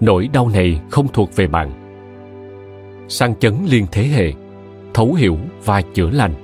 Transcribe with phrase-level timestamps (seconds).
[0.00, 1.72] Nỗi đau này không thuộc về bạn.
[3.08, 4.32] Sang chấn liên thế hệ,
[4.94, 6.34] thấu hiểu và chữa lành.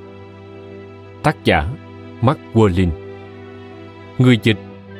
[1.23, 1.69] Tác giả
[2.21, 2.89] Mark Werlin
[4.19, 4.59] Người dịch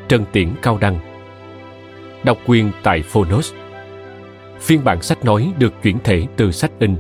[0.09, 0.99] Trần Tiễn Cao Đăng
[2.25, 3.53] Độc quyền tại Phonos
[4.61, 6.97] Phiên bản sách nói được chuyển thể từ sách in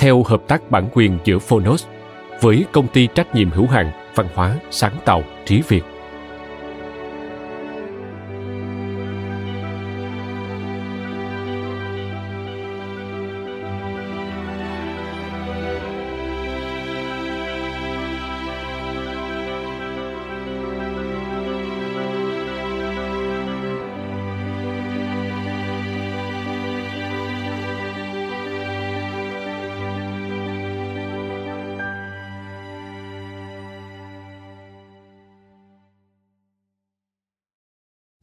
[0.00, 1.86] theo hợp tác bản quyền giữa Phonos
[2.40, 5.82] với công ty trách nhiệm hữu hạn văn hóa sáng tạo trí Việt.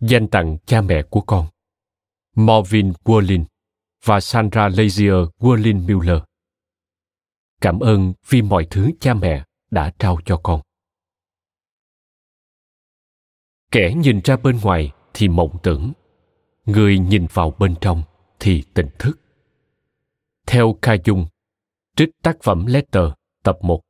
[0.09, 1.47] Danh tặng cha mẹ của con
[2.35, 3.45] Marvin Worlin
[4.03, 6.23] và Sandra Lazier Worlin Miller.
[7.61, 10.61] Cảm ơn vì mọi thứ cha mẹ đã trao cho con.
[13.71, 15.93] Kẻ nhìn ra bên ngoài thì mộng tưởng,
[16.65, 18.03] người nhìn vào bên trong
[18.39, 19.19] thì tỉnh thức.
[20.45, 21.27] Theo Ca Dung,
[21.95, 23.03] trích tác phẩm Letter
[23.43, 23.81] tập 1.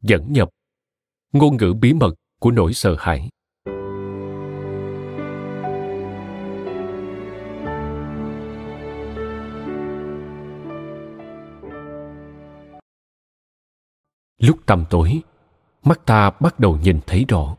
[0.00, 0.48] Dẫn nhập
[1.32, 2.14] Ngôn ngữ bí mật
[2.46, 3.28] của nỗi sợ hãi.
[14.38, 15.22] Lúc tầm tối
[15.84, 17.56] mắt ta bắt đầu nhìn thấy rõ.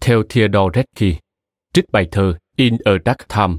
[0.00, 1.20] Theo theodore Redke,
[1.72, 3.54] trích bài thơ in a dark time.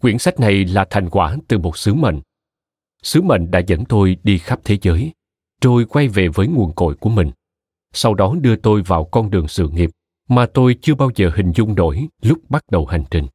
[0.00, 2.20] Quyển sách này là thành quả từ một sứ mệnh.
[3.02, 5.12] Sứ mệnh đã dẫn tôi đi khắp thế giới
[5.60, 7.30] rồi quay về với nguồn cội của mình
[7.96, 9.90] sau đó đưa tôi vào con đường sự nghiệp
[10.28, 13.26] mà tôi chưa bao giờ hình dung nổi lúc bắt đầu hành trình.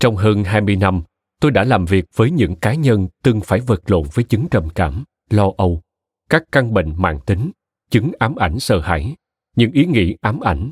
[0.00, 1.02] Trong hơn 20 năm,
[1.40, 4.68] tôi đã làm việc với những cá nhân từng phải vật lộn với chứng trầm
[4.70, 5.80] cảm, lo âu,
[6.28, 7.50] các căn bệnh mạng tính,
[7.90, 9.16] chứng ám ảnh sợ hãi,
[9.56, 10.70] những ý nghĩ ám ảnh,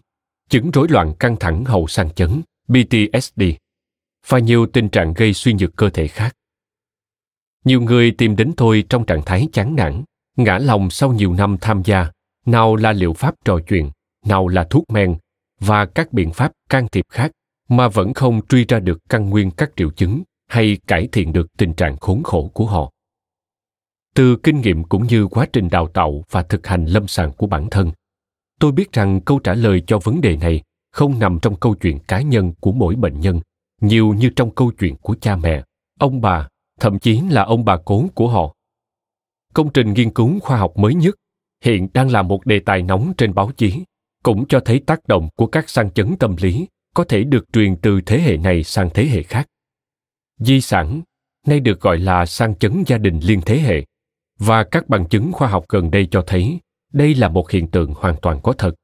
[0.49, 3.43] chứng rối loạn căng thẳng hậu sang chấn, PTSD,
[4.27, 6.37] và nhiều tình trạng gây suy nhược cơ thể khác.
[7.65, 10.05] Nhiều người tìm đến tôi trong trạng thái chán nản,
[10.37, 12.11] ngã lòng sau nhiều năm tham gia
[12.47, 13.91] nào là liệu pháp trò chuyện,
[14.27, 15.17] nào là thuốc men,
[15.61, 17.33] và các biện pháp can thiệp khác,
[17.69, 21.47] mà vẫn không truy ra được căn nguyên các triệu chứng hay cải thiện được
[21.59, 22.91] tình trạng khốn khổ của họ.
[24.15, 27.47] Từ kinh nghiệm cũng như quá trình đào tạo và thực hành lâm sàng của
[27.47, 27.93] bản thân,
[28.61, 31.99] tôi biết rằng câu trả lời cho vấn đề này không nằm trong câu chuyện
[31.99, 33.41] cá nhân của mỗi bệnh nhân,
[33.81, 35.65] nhiều như trong câu chuyện của cha mẹ,
[35.99, 36.49] ông bà,
[36.81, 38.55] thậm chí là ông bà cố của họ.
[39.55, 41.15] Công trình nghiên cứu khoa học mới nhất
[41.65, 43.85] hiện đang là một đề tài nóng trên báo chí,
[44.23, 47.77] cũng cho thấy tác động của các sang chấn tâm lý có thể được truyền
[47.77, 49.47] từ thế hệ này sang thế hệ khác.
[50.39, 51.01] Di sản,
[51.47, 53.85] nay được gọi là sang chấn gia đình liên thế hệ,
[54.39, 56.61] và các bằng chứng khoa học gần đây cho thấy
[56.93, 58.75] đây là một hiện tượng hoàn toàn có thật.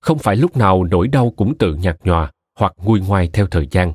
[0.00, 3.68] Không phải lúc nào nỗi đau cũng tự nhạt nhòa hoặc nguôi ngoai theo thời
[3.70, 3.92] gian,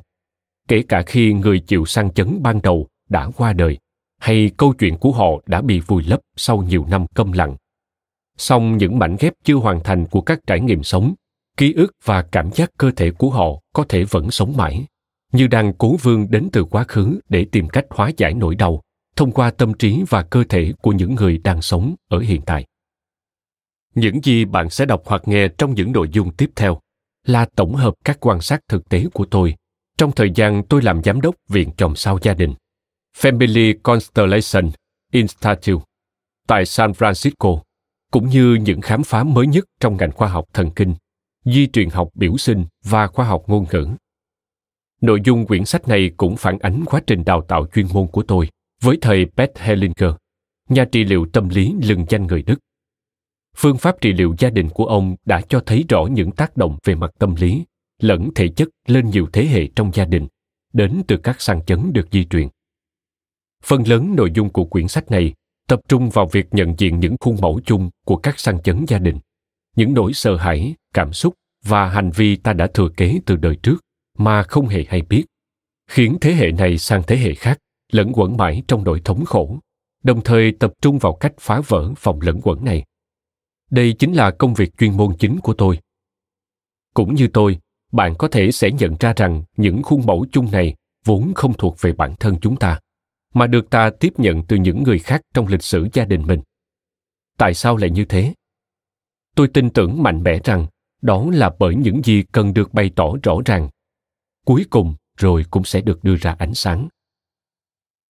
[0.68, 3.78] kể cả khi người chịu sang chấn ban đầu đã qua đời
[4.18, 7.56] hay câu chuyện của họ đã bị vùi lấp sau nhiều năm câm lặng
[8.36, 11.14] song những mảnh ghép chưa hoàn thành của các trải nghiệm sống
[11.56, 14.86] ký ức và cảm giác cơ thể của họ có thể vẫn sống mãi.
[15.32, 18.82] Như đang cố vươn đến từ quá khứ để tìm cách hóa giải nỗi đau
[19.16, 22.66] thông qua tâm trí và cơ thể của những người đang sống ở hiện tại.
[23.94, 26.80] Những gì bạn sẽ đọc hoặc nghe trong những nội dung tiếp theo
[27.26, 29.54] là tổng hợp các quan sát thực tế của tôi.
[29.98, 32.54] Trong thời gian tôi làm giám đốc viện chòm sao gia đình
[33.16, 34.70] Family Constellation
[35.12, 35.84] Institute
[36.46, 37.60] tại San Francisco,
[38.10, 40.94] cũng như những khám phá mới nhất trong ngành khoa học thần kinh,
[41.44, 43.88] di truyền học biểu sinh và khoa học ngôn ngữ.
[45.00, 48.22] Nội dung quyển sách này cũng phản ánh quá trình đào tạo chuyên môn của
[48.22, 48.48] tôi
[48.82, 50.10] với thầy Beth Hellinger,
[50.68, 52.60] nhà trị liệu tâm lý lừng danh người Đức.
[53.56, 56.78] Phương pháp trị liệu gia đình của ông đã cho thấy rõ những tác động
[56.84, 57.64] về mặt tâm lý
[58.00, 60.26] lẫn thể chất lên nhiều thế hệ trong gia đình,
[60.72, 62.48] đến từ các sang chấn được di truyền.
[63.64, 65.34] Phần lớn nội dung của quyển sách này
[65.68, 68.98] tập trung vào việc nhận diện những khuôn mẫu chung của các sang chấn gia
[68.98, 69.18] đình,
[69.76, 71.34] những nỗi sợ hãi, cảm xúc
[71.64, 73.76] và hành vi ta đã thừa kế từ đời trước
[74.18, 75.24] mà không hề hay biết,
[75.90, 77.58] khiến thế hệ này sang thế hệ khác
[77.92, 79.58] lẫn quẩn mãi trong nỗi thống khổ,
[80.02, 82.84] đồng thời tập trung vào cách phá vỡ vòng lẫn quẩn này.
[83.70, 85.78] Đây chính là công việc chuyên môn chính của tôi.
[86.94, 87.58] Cũng như tôi,
[87.92, 90.74] bạn có thể sẽ nhận ra rằng những khuôn mẫu chung này
[91.04, 92.80] vốn không thuộc về bản thân chúng ta
[93.34, 96.40] mà được ta tiếp nhận từ những người khác trong lịch sử gia đình mình
[97.38, 98.34] tại sao lại như thế
[99.34, 100.66] tôi tin tưởng mạnh mẽ rằng
[101.02, 103.68] đó là bởi những gì cần được bày tỏ rõ ràng
[104.44, 106.88] cuối cùng, rồi cũng sẽ được đưa ra ánh sáng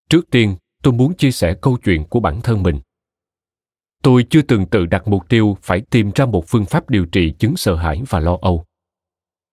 [0.09, 2.79] trước tiên, tôi muốn chia sẻ câu chuyện của bản thân mình
[4.07, 7.33] tôi chưa từng tự đặt mục tiêu phải tìm ra một phương pháp điều trị
[7.39, 8.65] chứng sợ hãi và lo âu.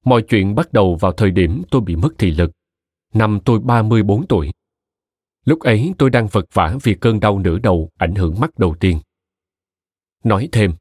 [0.05, 2.51] Mọi chuyện bắt đầu vào thời điểm tôi bị mất thị lực.
[3.15, 4.53] Năm tôi 34 tuổi.
[5.45, 8.75] Lúc ấy tôi đang vật vã vì cơn đau nửa đầu ảnh hưởng mắt đầu
[8.81, 9.01] tiên.
[10.25, 10.73] Nói thêm,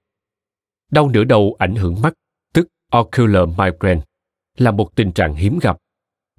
[0.92, 2.14] đau nửa đầu ảnh hưởng mắt,
[2.54, 2.68] tức
[2.98, 4.02] ocular migraine,
[4.58, 5.78] là một tình trạng hiếm gặp,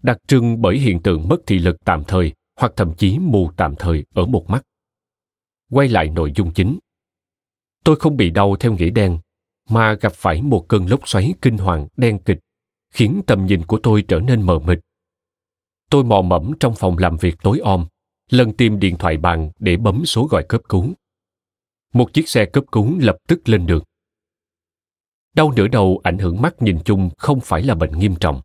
[0.02, 3.74] đặc trưng bởi hiện tượng mất thị lực tạm thời hoặc thậm chí mù tạm
[3.78, 4.62] thời ở một mắt.
[5.70, 6.78] Quay lại nội dung chính.
[7.84, 9.18] Tôi không bị đau theo nghĩa đen,
[9.68, 12.38] mà gặp phải một cơn lốc xoáy kinh hoàng đen kịch,
[12.90, 14.78] khiến tầm nhìn của tôi trở nên mờ mịt.
[15.90, 17.86] Tôi mò mẫm trong phòng làm việc tối om,
[18.34, 20.92] lần tìm điện thoại bàn để bấm số gọi cấp cứu.
[21.92, 23.84] Một chiếc xe cấp cứu lập tức lên đường.
[25.34, 28.40] Đau nửa đầu ảnh hưởng mắt nhìn chung không phải là bệnh nghiêm trọng.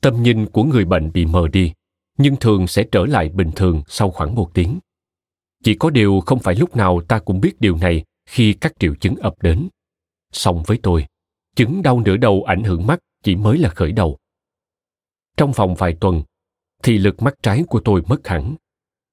[0.00, 1.72] tâm nhìn của người bệnh bị mờ đi,
[2.18, 4.78] nhưng thường sẽ trở lại bình thường sau khoảng một tiếng.
[5.64, 8.94] Chỉ có điều không phải lúc nào ta cũng biết điều này khi các triệu
[8.94, 9.68] chứng ập đến.
[10.32, 11.06] Song với tôi,
[11.56, 14.18] chứng đau nửa đầu ảnh hưởng mắt chỉ mới là khởi đầu.
[15.36, 16.22] Trong vòng vài tuần,
[16.82, 18.56] thì lực mắt trái của tôi mất hẳn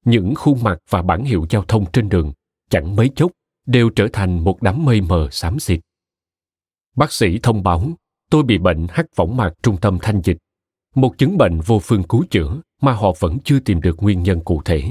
[0.08, 2.34] những khuôn mặt và bản hiệu giao thông trên đường
[2.70, 3.32] chẳng mấy chốc
[3.66, 5.80] đều trở thành một đám mây mờ xám xịt.
[6.96, 7.90] Bác sĩ thông báo
[8.30, 10.38] tôi bị bệnh hắc võng mạc trung tâm thanh dịch,
[10.96, 14.40] một chứng bệnh vô phương cứu chữa mà họ vẫn chưa tìm được nguyên nhân
[14.46, 14.84] cụ thể.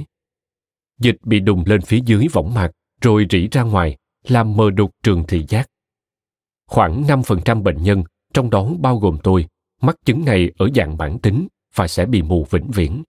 [1.01, 2.71] Dịch bị đùng lên phía dưới võng mạc
[3.01, 3.97] rồi rỉ ra ngoài,
[4.29, 5.71] làm mờ đục trường thị giác.
[6.67, 8.05] Khoảng 5% bệnh nhân,
[8.35, 9.47] trong đó bao gồm tôi,
[9.81, 13.03] mắc chứng này ở dạng bản tính và sẽ bị mù vĩnh viễn.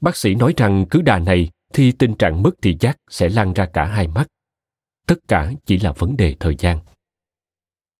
[0.00, 3.52] Bác sĩ nói rằng cứ đà này thì tình trạng mất thị giác sẽ lan
[3.52, 4.26] ra cả hai mắt.
[5.06, 6.78] Tất cả chỉ là vấn đề thời gian.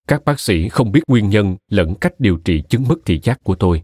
[0.08, 3.40] Các bác sĩ không biết nguyên nhân lẫn cách điều trị chứng mất thị giác
[3.44, 3.82] của tôi.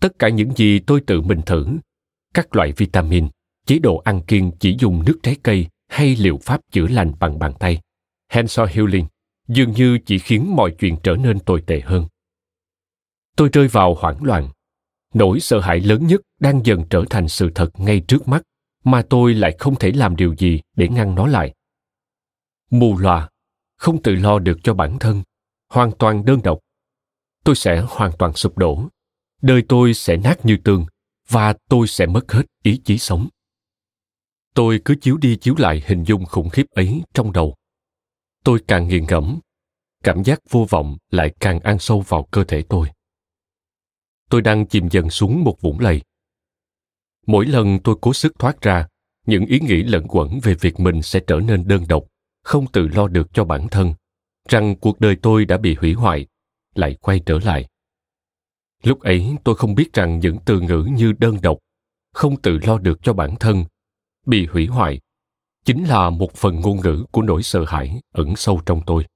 [0.00, 1.66] Tất cả những gì tôi tự mình thử,
[2.34, 3.28] các loại vitamin,
[3.66, 7.38] chế độ ăn kiêng chỉ dùng nước trái cây hay liệu pháp chữa lành bằng
[7.38, 7.80] bàn tay,
[8.28, 9.06] hands healing,
[9.48, 12.06] dường như chỉ khiến mọi chuyện trở nên tồi tệ hơn.
[13.36, 14.48] Tôi rơi vào hoảng loạn
[15.18, 18.42] nỗi sợ hãi lớn nhất đang dần trở thành sự thật ngay trước mắt,
[18.84, 21.54] mà tôi lại không thể làm điều gì để ngăn nó lại.
[22.70, 23.28] Mù lòa
[23.76, 25.22] không tự lo được cho bản thân,
[25.68, 26.58] hoàn toàn đơn độc.
[27.44, 28.88] Tôi sẽ hoàn toàn sụp đổ.
[29.42, 30.86] Đời tôi sẽ nát như tường,
[31.28, 33.28] và tôi sẽ mất hết ý chí sống.
[34.54, 37.54] Tôi cứ chiếu đi chiếu lại hình dung khủng khiếp ấy trong đầu.
[38.44, 39.38] Tôi càng nghiền ngẫm,
[40.04, 42.88] cảm giác vô vọng lại càng ăn sâu vào cơ thể tôi
[44.28, 46.02] tôi đang chìm dần xuống một vũng lầy.
[47.26, 48.86] Mỗi lần tôi cố sức thoát ra,
[49.26, 52.04] những ý nghĩ lẫn quẩn về việc mình sẽ trở nên đơn độc,
[52.42, 53.94] không tự lo được cho bản thân,
[54.48, 56.26] rằng cuộc đời tôi đã bị hủy hoại,
[56.74, 57.68] lại quay trở lại.
[58.82, 61.58] Lúc ấy tôi không biết rằng những từ ngữ như đơn độc,
[62.12, 63.64] không tự lo được cho bản thân,
[64.26, 65.00] bị hủy hoại,
[65.64, 69.06] chính là một phần ngôn ngữ của nỗi sợ hãi ẩn sâu trong tôi.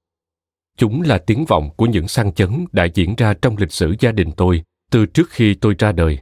[0.77, 4.11] Chúng là tiếng vọng của những sang chấn đã diễn ra trong lịch sử gia
[4.11, 6.17] đình tôi từ trước khi tôi ra đời.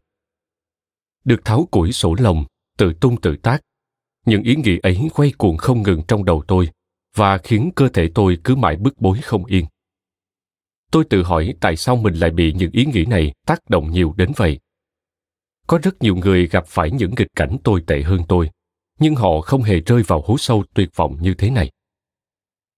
[1.24, 2.46] Được tháo củi sổ lồng,
[2.78, 3.62] tự tung tự tác,
[4.26, 6.70] những ý nghĩ ấy quay cuồng không ngừng trong đầu tôi
[7.16, 9.66] và khiến cơ thể tôi cứ mãi bức bối không yên.
[10.92, 14.14] tôi tự hỏi tại sao mình lại bị những ý nghĩ này tác động nhiều
[14.18, 14.60] đến vậy
[15.68, 18.50] có rất nhiều người gặp phải những nghịch cảnh tồi tệ hơn tôi
[19.00, 21.72] nhưng họ không hề rơi vào hố sâu tuyệt vọng như thế này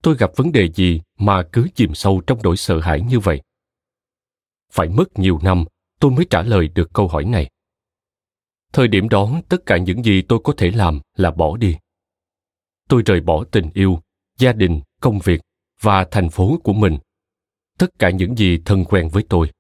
[0.04, 3.42] tôi gặp vấn đề gì mà cứ chìm sâu trong nỗi sợ hãi như vậy
[4.72, 5.66] phải mất nhiều năm
[6.04, 7.50] tôi mới trả lời được câu hỏi này.
[8.74, 11.78] Thời điểm đó, tất cả những gì tôi có thể làm là bỏ đi.
[12.90, 14.00] Tôi rời bỏ tình yêu,
[14.40, 15.42] gia đình, công việc
[15.82, 16.98] và thành phố của mình.
[17.78, 19.52] Tất cả những gì thân quen với tôi.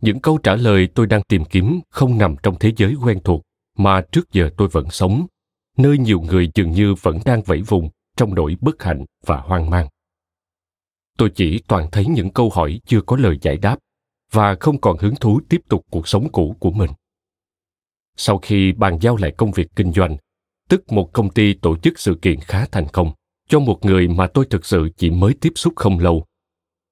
[0.00, 3.42] Những câu trả lời tôi đang tìm kiếm không nằm trong thế giới quen thuộc,
[3.78, 5.26] mà trước giờ tôi vẫn sống,
[5.76, 9.70] nơi nhiều người dường như vẫn đang vẫy vùng trong nỗi bất hạnh và hoang
[9.70, 9.88] mang.
[11.18, 13.78] Tôi chỉ toàn thấy những câu hỏi chưa có lời giải đáp
[14.36, 16.90] và không còn hứng thú tiếp tục cuộc sống cũ của mình.
[18.16, 20.16] Sau khi bàn giao lại công việc kinh doanh,
[20.68, 23.12] tức một công ty tổ chức sự kiện khá thành công,
[23.48, 26.26] cho một người mà tôi thực sự chỉ mới tiếp xúc không lâu.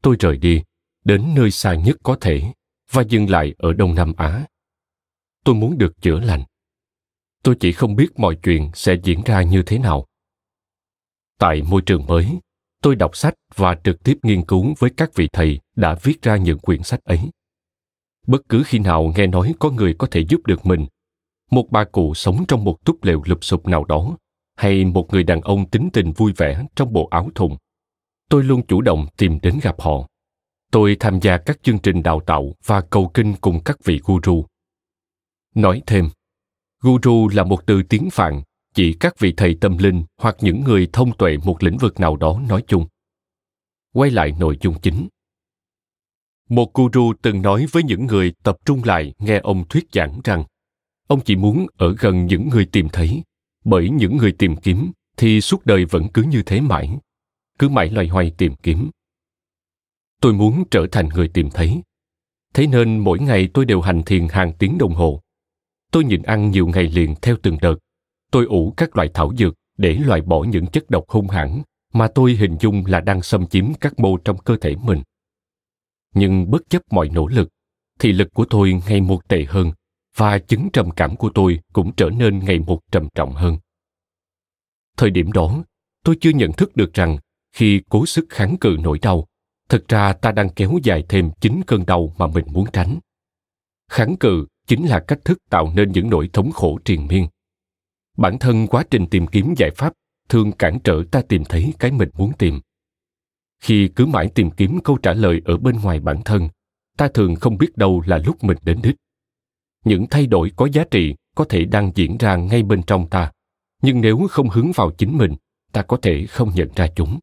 [0.03, 0.63] Tôi rời đi,
[1.05, 2.43] đến nơi xa nhất có thể,
[2.91, 4.47] và dừng lại ở đông nam á.
[5.45, 6.45] Tôi muốn được chữa lành.
[7.43, 10.07] Tôi chỉ không biết mọi chuyện sẽ diễn ra như thế nào.
[11.39, 12.39] Tại môi trường mới
[12.85, 16.37] tôi đọc sách và trực tiếp nghiên cứu với các vị thầy đã viết ra
[16.37, 17.21] những quyển sách ấy.
[18.27, 20.87] Bất cứ khi nào nghe nói có người có thể giúp được mình,
[21.51, 24.17] một bà cụ sống trong một túp lều lụp sụp nào đó,
[24.57, 27.57] hay một người đàn ông tính tình vui vẻ trong bộ áo thùng,
[28.31, 30.09] tôi luôn chủ động tìm đến gặp họ.
[30.71, 34.45] Tôi tham gia các chương trình đào tạo và cầu kinh cùng các vị guru.
[35.55, 36.09] Nói thêm,
[36.81, 38.43] guru là một từ tiếng phạn
[38.75, 42.17] chỉ các vị thầy tâm linh hoặc những người thông tuệ một lĩnh vực nào
[42.17, 42.87] đó nói chung.
[43.93, 45.09] Quay lại nội dung chính.
[46.49, 50.45] Một guru từng nói với những người tập trung lại nghe ông thuyết giảng rằng,
[51.07, 53.23] ông chỉ muốn ở gần những người tìm thấy,
[53.65, 56.99] bởi những người tìm kiếm thì suốt đời vẫn cứ như thế mãi,
[57.59, 58.91] cứ mãi loay hoay tìm kiếm.
[60.21, 61.83] Tôi muốn trở thành người tìm thấy.
[62.55, 65.21] Thế nên mỗi ngày tôi đều hành thiền hàng tiếng đồng hồ.
[65.91, 67.77] Tôi nhịn ăn nhiều ngày liền theo từng đợt
[68.35, 71.63] tôi ủ các loại thảo dược để loại bỏ những chất độc hung hãn
[71.93, 75.03] mà tôi hình dung là đang xâm chiếm các mô trong cơ thể mình.
[76.15, 77.49] Nhưng bất chấp mọi nỗ lực
[77.99, 79.73] thì lực của tôi ngày một tệ hơn
[80.17, 83.59] và chứng trầm cảm của tôi cũng trở nên ngày một trầm trọng hơn.
[84.97, 85.65] Thời điểm đó,
[86.05, 87.19] tôi chưa nhận thức được rằng
[87.53, 89.27] khi cố sức kháng cự nỗi đau,
[89.69, 92.99] thực ra ta đang kéo dài thêm chính cơn đau mà mình muốn tránh.
[93.91, 97.27] Kháng cự chính là cách thức tạo nên những nỗi thống khổ triền miên
[98.17, 99.93] bản thân quá trình tìm kiếm giải pháp
[100.29, 102.61] thường cản trở ta tìm thấy cái mình muốn tìm.
[103.61, 106.49] Khi cứ mãi tìm kiếm câu trả lời ở bên ngoài bản thân,
[106.97, 108.97] ta thường không biết đâu là lúc mình đến đích.
[109.85, 113.33] Những thay đổi có giá trị có thể đang diễn ra ngay bên trong ta,
[113.83, 115.35] nhưng nếu không hướng vào chính mình,
[115.73, 117.19] ta có thể không nhận ra chúng.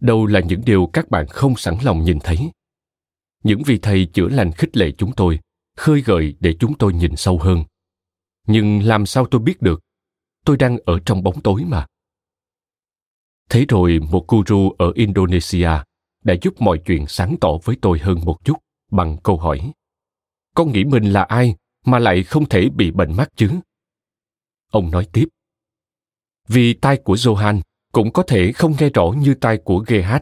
[0.00, 2.38] Đâu là những điều các bạn không sẵn lòng nhìn thấy.
[3.44, 5.38] Những vị thầy chữa lành khích lệ chúng tôi,
[5.76, 7.64] khơi gợi để chúng tôi nhìn sâu hơn
[8.48, 9.80] nhưng làm sao tôi biết được
[10.44, 11.86] tôi đang ở trong bóng tối mà
[13.50, 15.70] thế rồi một guru ở indonesia
[16.24, 18.58] đã giúp mọi chuyện sáng tỏ với tôi hơn một chút
[18.90, 19.72] bằng câu hỏi
[20.54, 23.50] con nghĩ mình là ai mà lại không thể bị bệnh mắt chứ
[24.70, 25.28] ông nói tiếp,
[26.48, 27.60] vì tai của johan
[27.92, 30.12] cũng có thể không nghe rõ như tai của GH.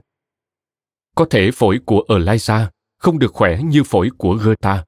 [1.15, 2.67] Có thể phổi của Eliza
[2.99, 4.85] không được khỏe như phổi của Goethe.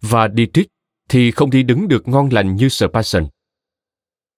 [0.00, 0.68] Và Dietrich
[1.10, 3.28] thì không đi đứng được ngon lành như Spurgeon.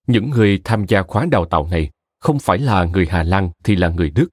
[0.07, 3.77] Những người tham gia khóa đào tạo này không phải là người Hà Lan thì
[3.77, 4.29] là người Đức,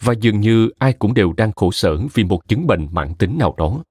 [0.00, 3.38] và dường như ai cũng đều đang khổ sở vì một chứng bệnh mãn tính
[3.38, 3.82] nào đó.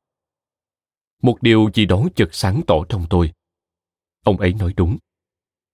[1.22, 3.31] Một điều gì đó chợt sáng tỏ trong tôi.
[4.24, 4.98] Ông ấy nói đúng.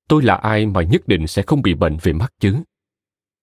[0.08, 2.56] Tôi là ai mà nhất định sẽ không bị bệnh về mắt chứ?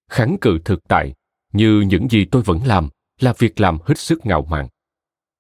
[0.09, 1.15] kháng cự thực tại
[1.53, 2.89] như những gì tôi vẫn làm
[3.21, 4.69] là việc làm hết sức ngạo mạn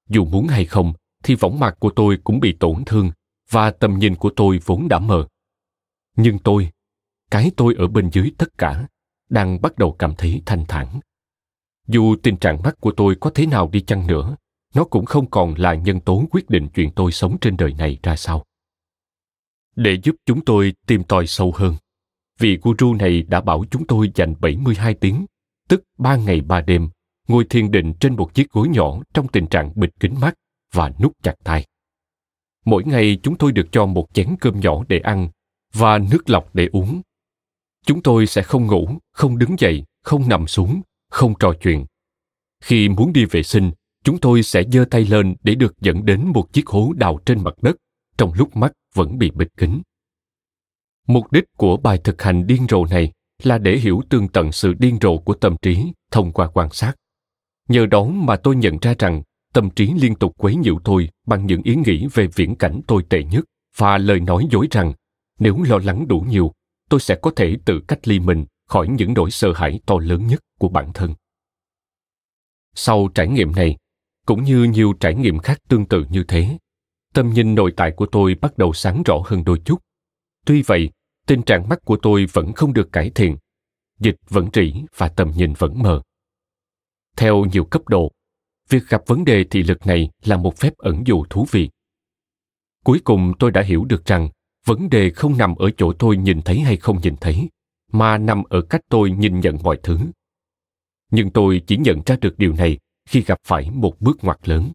[0.08, 3.10] dù muốn hay không thì võng mạc của tôi cũng bị tổn thương
[3.50, 5.26] và tầm nhìn của tôi vốn đã mờ.
[6.16, 6.70] Nhưng tôi
[7.30, 8.86] cái tôi ở bên dưới tất cả
[9.28, 11.00] đang bắt đầu cảm thấy thanh thản.
[11.86, 14.36] Dù tình trạng mắt của tôi có thế nào đi chăng nữa
[14.74, 17.98] nó cũng không còn là nhân tố quyết định chuyện tôi sống trên đời này
[18.02, 18.44] ra sao.
[19.76, 21.74] Để giúp chúng tôi tìm tòi sâu hơn
[22.38, 25.26] vị guru này đã bảo chúng tôi dành 72 tiếng,
[25.68, 26.88] tức 3 ngày 3 đêm,
[27.28, 30.34] ngồi thiền định trên một chiếc gối nhỏ trong tình trạng bịt kính mắt
[30.72, 31.66] và nút chặt tai.
[32.64, 35.28] Mỗi ngày chúng tôi được cho một chén cơm nhỏ để ăn
[35.72, 37.00] và nước lọc để uống.
[37.86, 40.80] Chúng tôi sẽ không ngủ, không đứng dậy, không nằm xuống,
[41.10, 41.86] không trò chuyện.
[42.60, 43.70] Khi muốn đi vệ sinh,
[44.04, 47.44] chúng tôi sẽ giơ tay lên để được dẫn đến một chiếc hố đào trên
[47.44, 47.76] mặt đất,
[48.18, 49.82] trong lúc mắt vẫn bị bịt kín.
[51.06, 54.72] Mục đích của bài thực hành điên rồ này là để hiểu tương tận sự
[54.72, 56.94] điên rồ của tâm trí thông qua quan sát.
[57.68, 59.22] nhờ đó mà tôi nhận ra rằng
[59.54, 63.02] tâm trí liên tục quấy nhiễu tôi bằng những ý nghĩ về viễn cảnh tồi
[63.08, 63.44] tệ nhất
[63.76, 64.92] và lời nói dối rằng,
[65.38, 66.52] nếu lo lắng đủ nhiều,
[66.90, 70.26] tôi sẽ có thể tự cách ly mình khỏi những nỗi sợ hãi to lớn
[70.26, 71.14] nhất của bản thân.
[72.74, 73.76] Sau trải nghiệm này,
[74.26, 76.58] cũng như nhiều trải nghiệm khác tương tự như thế,
[77.14, 79.78] tâm nhìn nội tại của tôi bắt đầu sáng rõ hơn đôi chút.
[80.46, 80.90] Tuy vậy,
[81.26, 83.36] tình trạng mắt của tôi vẫn không được cải thiện,
[83.98, 86.02] dịch vẫn trĩ và tầm nhìn vẫn mờ.
[87.16, 88.12] Theo nhiều cấp độ
[88.68, 91.70] việc gặp vấn đề thị lực này là một phép ẩn dụ thú vị.
[92.84, 94.28] Cuối cùng tôi đã hiểu được rằng,
[94.64, 97.48] vấn đề không nằm ở chỗ tôi nhìn thấy hay không nhìn thấy,
[97.92, 99.98] mà nằm ở cách tôi nhìn nhận mọi thứ.
[101.10, 102.78] Nhưng tôi chỉ nhận ra được điều này
[103.08, 104.72] khi gặp phải một bước ngoặt lớn.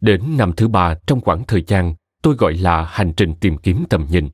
[0.00, 3.84] Đến năm thứ ba, trong khoảng thời gian, tôi gọi là hành trình tìm kiếm
[3.90, 4.28] tầm nhìn.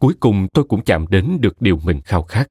[0.00, 2.48] Cuối cùng tôi cũng chạm đến được điều mình khao khát.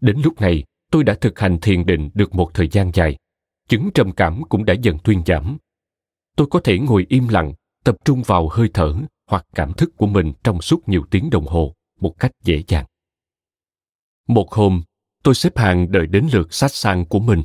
[0.00, 3.16] Đến lúc này, tôi đã thực hành thiền định được một thời gian dài
[3.68, 5.56] chứng trầm cảm cũng đã dần thuyên giảm.
[6.36, 7.52] Tôi có thể ngồi im lặng,
[7.84, 8.94] tập trung vào hơi thở
[9.30, 12.86] hoặc cảm thức của mình trong suốt nhiều tiếng đồng hồ một cách dễ dàng.
[14.28, 14.82] Một hôm,
[15.22, 17.42] tôi xếp hàng đợi đến lượt sách sang của mình.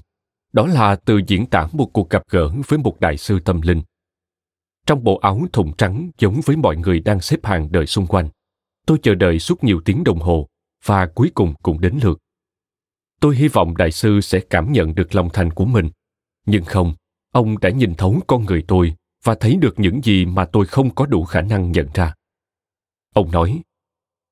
[0.54, 3.82] Đó là từ diễn tả một cuộc gặp gỡ với một đại sư tâm linh.
[4.86, 8.30] Trong bộ áo thùng trắng giống với mọi người đang xếp hàng đợi xung quanh,
[8.86, 10.48] tôi chờ đợi suốt nhiều tiếng đồng hồ
[10.86, 12.20] và cuối cùng cũng đến lượt.
[13.20, 15.90] Tôi hy vọng đại sư sẽ cảm nhận được lòng thành của mình
[16.46, 16.94] nhưng không,
[17.32, 20.96] ông đã nhìn thấu con người tôi và thấy được những gì mà tôi không
[20.96, 22.14] có đủ khả năng nhận ra.
[23.14, 23.62] Ông nói,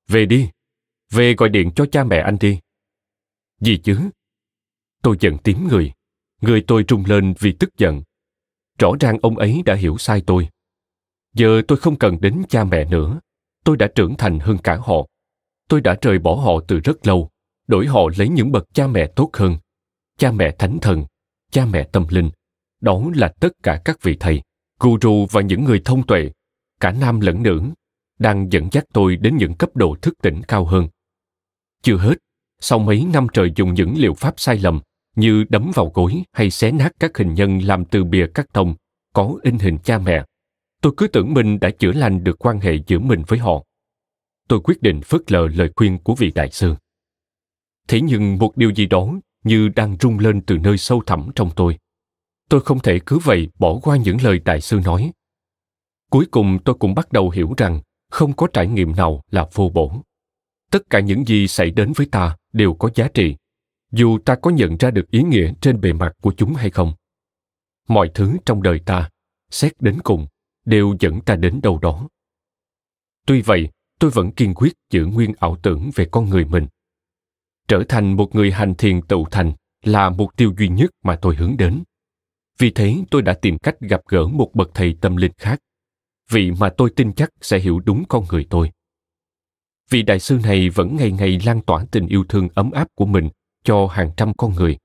[0.07, 0.49] về đi,
[1.11, 2.59] về gọi điện cho cha mẹ anh đi.
[3.59, 3.99] Gì chứ?
[5.01, 5.93] Tôi giận tím người
[6.41, 8.01] người tôi trung lên vì tức giận.
[8.79, 10.49] Rõ ràng ông ấy đã hiểu sai tôi.
[11.33, 13.19] Giờ tôi không cần đến cha mẹ nữa,
[13.65, 15.07] tôi đã trưởng thành hơn cả họ.
[15.67, 17.29] Tôi đã rời bỏ họ từ rất lâu,
[17.67, 19.57] đổi họ lấy những bậc cha mẹ tốt hơn.
[20.17, 21.05] Cha mẹ thánh thần
[21.51, 22.29] cha mẹ tâm linh.
[22.81, 24.41] Đó là tất cả các vị thầy,
[24.79, 26.31] guru và những người thông tuệ.
[26.79, 27.61] Cả nam lẫn nữ
[28.19, 30.87] đang dẫn dắt tôi đến những cấp độ thức tỉnh cao hơn.
[31.81, 32.15] Chưa hết,
[32.59, 34.81] sau mấy năm trời dùng những liệu pháp sai lầm
[35.15, 38.75] như đấm vào gối hay xé nát các hình nhân làm từ bìa cắt tông,
[39.13, 40.25] có in hình cha mẹ,
[40.81, 43.63] tôi cứ tưởng mình đã chữa lành được quan hệ giữa mình với họ.
[44.47, 46.75] Tôi quyết định phớt lờ lời khuyên của vị đại sư.
[47.87, 51.49] Thế nhưng một điều gì đó như đang rung lên từ nơi sâu thẳm trong
[51.55, 51.77] tôi.
[52.49, 55.11] Tôi không thể cứ vậy bỏ qua những lời đại sư nói.
[56.09, 59.69] Cuối cùng tôi cũng bắt đầu hiểu rằng không có trải nghiệm nào là vô
[59.69, 60.01] bổ.
[60.71, 63.35] Tất cả những gì xảy đến với ta đều có giá trị,
[63.91, 66.93] dù ta có nhận ra được ý nghĩa trên bề mặt của chúng hay không.
[67.87, 69.09] Mọi thứ trong đời ta,
[69.51, 70.27] xét đến cùng,
[70.65, 72.07] đều dẫn ta đến đâu đó.
[73.25, 76.67] Tuy vậy, tôi vẫn kiên quyết giữ nguyên ảo tưởng về con người mình
[77.69, 79.53] trở thành một người hành thiền tự thành
[79.83, 81.83] là mục tiêu duy nhất mà tôi hướng đến.
[82.57, 85.59] Vì thế, tôi đã tìm cách gặp gỡ một bậc thầy tâm linh khác.
[86.31, 88.71] Vị mà tôi tin chắc sẽ hiểu đúng con người tôi.
[89.89, 93.05] Vị đại sư này vẫn ngày ngày lan tỏa tình yêu thương ấm áp của
[93.05, 93.29] mình
[93.63, 94.77] cho hàng trăm con người.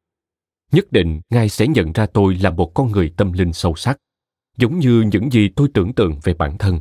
[0.72, 3.98] Nhất định, ngài sẽ nhận ra tôi là một con người tâm linh sâu sắc,
[4.56, 6.80] giống như những gì tôi tưởng tượng về bản thân.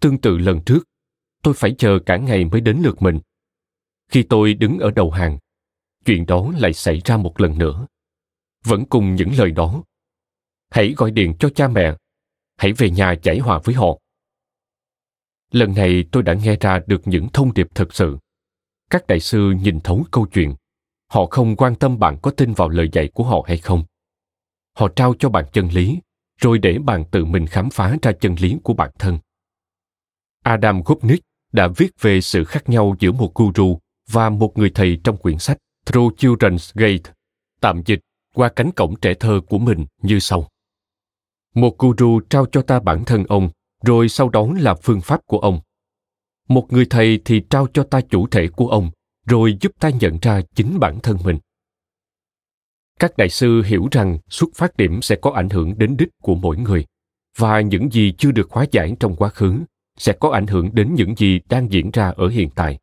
[0.00, 0.88] Tương tự lần trước,
[1.42, 3.18] tôi phải chờ cả ngày mới đến lượt mình
[4.10, 5.38] khi tôi đứng ở đầu hàng.
[6.04, 7.86] Chuyện đó lại xảy ra một lần nữa.
[8.64, 9.82] Vẫn cùng những lời đó.
[10.70, 11.96] Hãy gọi điện cho cha mẹ.
[12.56, 13.98] Hãy về nhà giải hòa với họ.
[15.50, 18.18] Lần này tôi đã nghe ra được những thông điệp thật sự.
[18.90, 20.54] Các đại sư nhìn thấu câu chuyện.
[21.08, 23.84] Họ không quan tâm bạn có tin vào lời dạy của họ hay không.
[24.76, 26.00] Họ trao cho bạn chân lý,
[26.36, 29.18] rồi để bạn tự mình khám phá ra chân lý của bản thân.
[30.42, 31.20] Adam gopnik
[31.52, 33.78] đã viết về sự khác nhau giữa một guru
[34.10, 37.12] và một người thầy trong quyển sách Through Children's Gate,
[37.60, 38.00] tạm dịch
[38.34, 40.48] qua cánh cổng trẻ thơ của mình như sau.
[41.54, 43.50] Một guru trao cho ta bản thân ông,
[43.84, 45.60] rồi sau đó là phương pháp của ông.
[46.48, 48.90] Một người thầy thì trao cho ta chủ thể của ông,
[49.26, 51.38] rồi giúp ta nhận ra chính bản thân mình.
[52.98, 56.34] Các đại sư hiểu rằng xuất phát điểm sẽ có ảnh hưởng đến đích của
[56.34, 56.86] mỗi người,
[57.36, 59.60] và những gì chưa được hóa giải trong quá khứ
[59.98, 62.78] sẽ có ảnh hưởng đến những gì đang diễn ra ở hiện tại.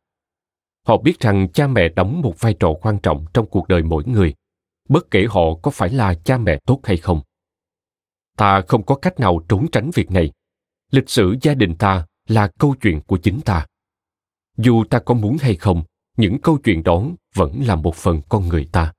[0.88, 4.04] Họ biết rằng cha mẹ đóng một vai trò quan trọng trong cuộc đời mỗi
[4.06, 4.34] người,
[4.88, 7.20] bất kể họ có phải là cha mẹ tốt hay không.
[8.36, 10.32] Ta không có cách nào trốn tránh việc này.
[10.90, 13.66] Lịch sử gia đình ta là câu chuyện của chính ta.
[14.56, 15.82] Dù ta có muốn hay không,
[16.16, 17.02] những câu chuyện đó
[17.34, 18.92] vẫn là một phần con người ta.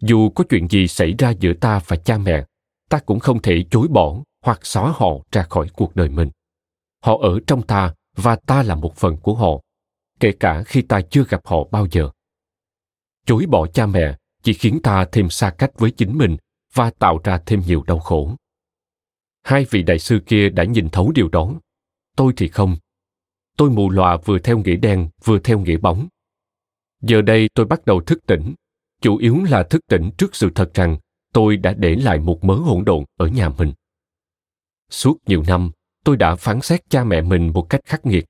[0.00, 2.44] Dù có chuyện gì xảy ra giữa ta và cha mẹ,
[2.88, 6.30] ta cũng không thể chối bỏ hoặc xóa họ ra khỏi cuộc đời mình.
[7.02, 9.60] Họ ở trong ta và ta là một phần của họ,
[10.20, 12.10] kể cả khi ta chưa gặp họ bao giờ.
[13.26, 16.36] Chối bỏ cha mẹ chỉ khiến ta thêm xa cách với chính mình
[16.74, 18.34] và tạo ra thêm nhiều đau khổ.
[19.42, 21.54] Hai vị đại sư kia đã nhìn thấu điều đó.
[22.16, 22.76] Tôi thì không.
[23.56, 26.08] Tôi mù lòa vừa theo nghĩa đen, vừa theo nghĩa bóng.
[27.02, 28.54] Giờ đây tôi bắt đầu thức tỉnh.
[29.00, 30.98] Chủ yếu là thức tỉnh trước sự thật rằng
[31.32, 33.72] tôi đã để lại một mớ hỗn độn ở nhà mình.
[34.90, 35.70] Suốt nhiều năm,
[36.04, 38.24] tôi đã phán xét cha mẹ mình một cách khắc nghiệt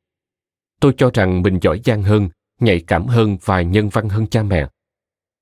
[0.80, 2.28] tôi cho rằng mình giỏi giang hơn,
[2.60, 4.68] nhạy cảm hơn và nhân văn hơn cha mẹ.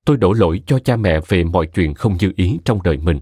[0.05, 3.19] Tôi đổ lỗi cho cha mẹ về mọi chuyện không như ý trong đời mình.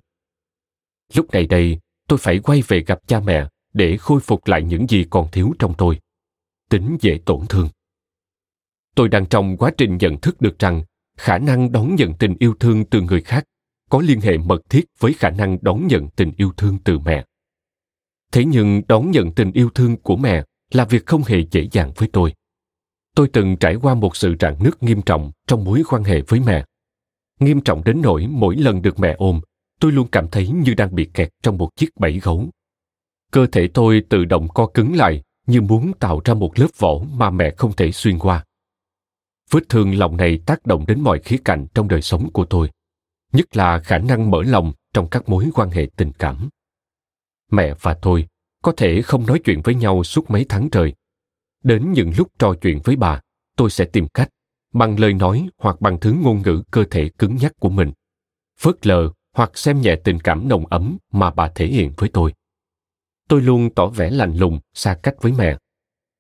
[1.14, 4.90] Lúc này đây, tôi phải quay về gặp cha mẹ để khôi phục lại những
[4.90, 6.00] gì còn thiếu trong tôi.
[6.70, 7.70] Tính dễ tổn thương.
[8.96, 10.84] Tôi đang trong quá trình nhận thức được rằng
[11.18, 13.44] khả năng đón nhận tình yêu thương từ người khác
[13.90, 17.26] có liên hệ mật thiết với khả năng đón nhận tình yêu thương từ mẹ.
[18.32, 20.44] Thế nhưng đón nhận tình yêu thương của mẹ
[20.76, 22.34] là việc không hề dễ dàng với tôi.
[23.16, 26.40] Tôi từng trải qua một sự rạn nứt nghiêm trọng trong mối quan hệ với
[26.40, 26.66] mẹ.
[27.40, 29.42] Nghiêm trọng đến nỗi mỗi lần được mẹ ôm,
[29.80, 32.50] tôi luôn cảm thấy như đang bị kẹt trong một chiếc bẫy gấu.
[33.32, 37.00] Cơ thể tôi tự động co cứng lại, như muốn tạo ra một lớp vỏ
[37.14, 38.46] mà mẹ không thể xuyên qua.
[39.52, 42.70] Vết thương lòng này tác động đến mọi khía cạnh trong đời sống của tôi,
[43.34, 46.50] nhất là khả năng mở lòng trong các mối quan hệ tình cảm.
[47.52, 48.28] Mẹ và tôi
[48.64, 50.94] có thể không nói chuyện với nhau suốt mấy tháng trời.
[51.64, 53.22] Đến những lúc trò chuyện với bà,
[53.58, 54.30] tôi sẽ tìm cách,
[54.74, 57.92] bằng lời nói hoặc bằng thứ ngôn ngữ cơ thể cứng nhắc của mình.
[58.60, 62.34] Phớt lờ hoặc xem nhẹ tình cảm nồng ấm mà bà thể hiện với tôi.
[63.30, 65.58] Tôi luôn tỏ vẻ lạnh lùng, xa cách với mẹ.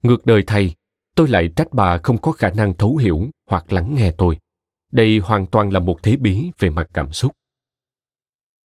[0.03, 0.75] Ngược đời thay,
[1.15, 4.37] tôi lại trách bà không có khả năng thấu hiểu hoặc lắng nghe tôi.
[4.91, 7.31] Đây hoàn toàn là một thế bí về mặt cảm xúc.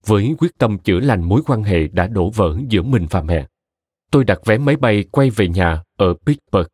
[0.07, 3.47] Với quyết tâm chữa lành mối quan hệ đã đổ vỡ giữa mình và mẹ
[4.11, 6.69] tôi đặt vé máy bay quay về nhà ở pittsburgh.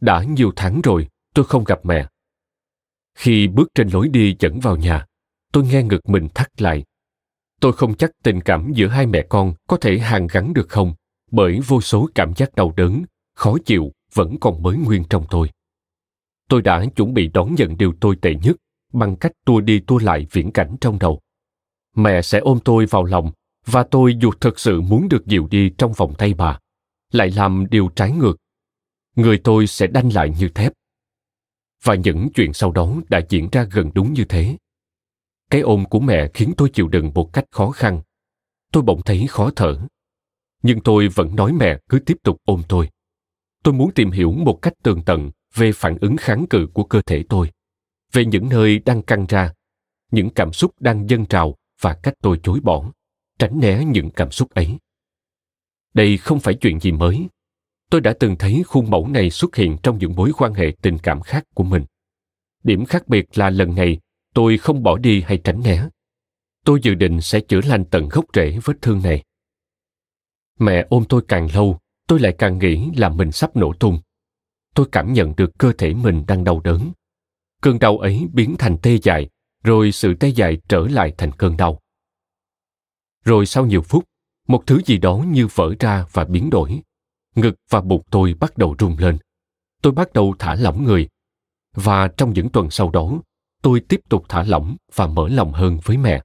[0.00, 2.06] Đã nhiều tháng rồi, tôi không gặp mẹ.
[3.14, 5.06] Khi bước trên lối đi dẫn vào nhà,
[5.52, 6.84] tôi nghe ngực mình thắt lại.
[7.60, 10.94] Tôi không chắc tình cảm giữa hai mẹ con có thể hàn gắn được không,
[11.30, 13.04] bởi vô số cảm giác đau đớn,
[13.34, 15.50] khó chịu vẫn còn mới nguyên trong tôi.
[16.48, 18.56] Tôi đã chuẩn bị đón nhận điều tồi tệ nhất
[18.92, 21.20] bằng cách tua đi tua lại viễn cảnh trong đầu.
[21.96, 23.32] Mẹ sẽ ôm tôi vào lòng
[23.70, 26.58] và tôi dù thật sự muốn được dịu đi trong vòng tay bà,
[27.12, 28.36] lại làm điều trái ngược.
[29.16, 30.72] Người tôi sẽ đanh lại như thép.
[31.84, 34.56] Và những chuyện sau đó đã diễn ra gần đúng như thế.
[35.50, 38.02] Cái ôm của mẹ khiến tôi chịu đựng một cách khó khăn.
[38.72, 39.78] Tôi bỗng thấy khó thở.
[40.62, 42.88] Nhưng tôi vẫn nói mẹ cứ tiếp tục ôm tôi.
[43.64, 47.02] Tôi muốn tìm hiểu một cách tường tận về phản ứng kháng cự của cơ
[47.06, 47.50] thể tôi.
[48.12, 49.54] Về những nơi đang căng ra,
[50.10, 52.90] những cảm xúc đang dâng trào và cách tôi chối bỏ
[53.38, 54.78] tránh né những cảm xúc ấy.
[55.94, 57.28] Đây không phải chuyện gì mới.
[57.90, 60.98] Tôi đã từng thấy khuôn mẫu này xuất hiện trong những mối quan hệ tình
[60.98, 61.84] cảm khác của mình.
[62.64, 63.98] Điểm khác biệt là lần này,
[64.34, 65.88] tôi không bỏ đi hay tránh né.
[66.64, 69.24] Tôi dự định sẽ chữa lành tận gốc rễ vết thương này.
[70.58, 74.00] Mẹ ôm tôi càng lâu, tôi lại càng nghĩ là mình sắp nổ tung.
[74.74, 76.92] Tôi cảm nhận được cơ thể mình đang đau đớn.
[77.62, 79.28] Cơn đau ấy biến thành tê dại,
[79.64, 81.80] rồi sự tê dại trở lại thành cơn đau
[83.28, 84.04] rồi sau nhiều phút,
[84.46, 86.80] một thứ gì đó như vỡ ra và biến đổi.
[87.34, 89.18] Ngực và bụng tôi bắt đầu rung lên.
[89.82, 91.08] Tôi bắt đầu thả lỏng người.
[91.74, 93.12] Và trong những tuần sau đó,
[93.62, 96.22] tôi tiếp tục thả lỏng và mở lòng hơn với mẹ.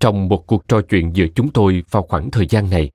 [0.00, 2.90] Trong một cuộc trò chuyện giữa chúng tôi vào khoảng thời gian này,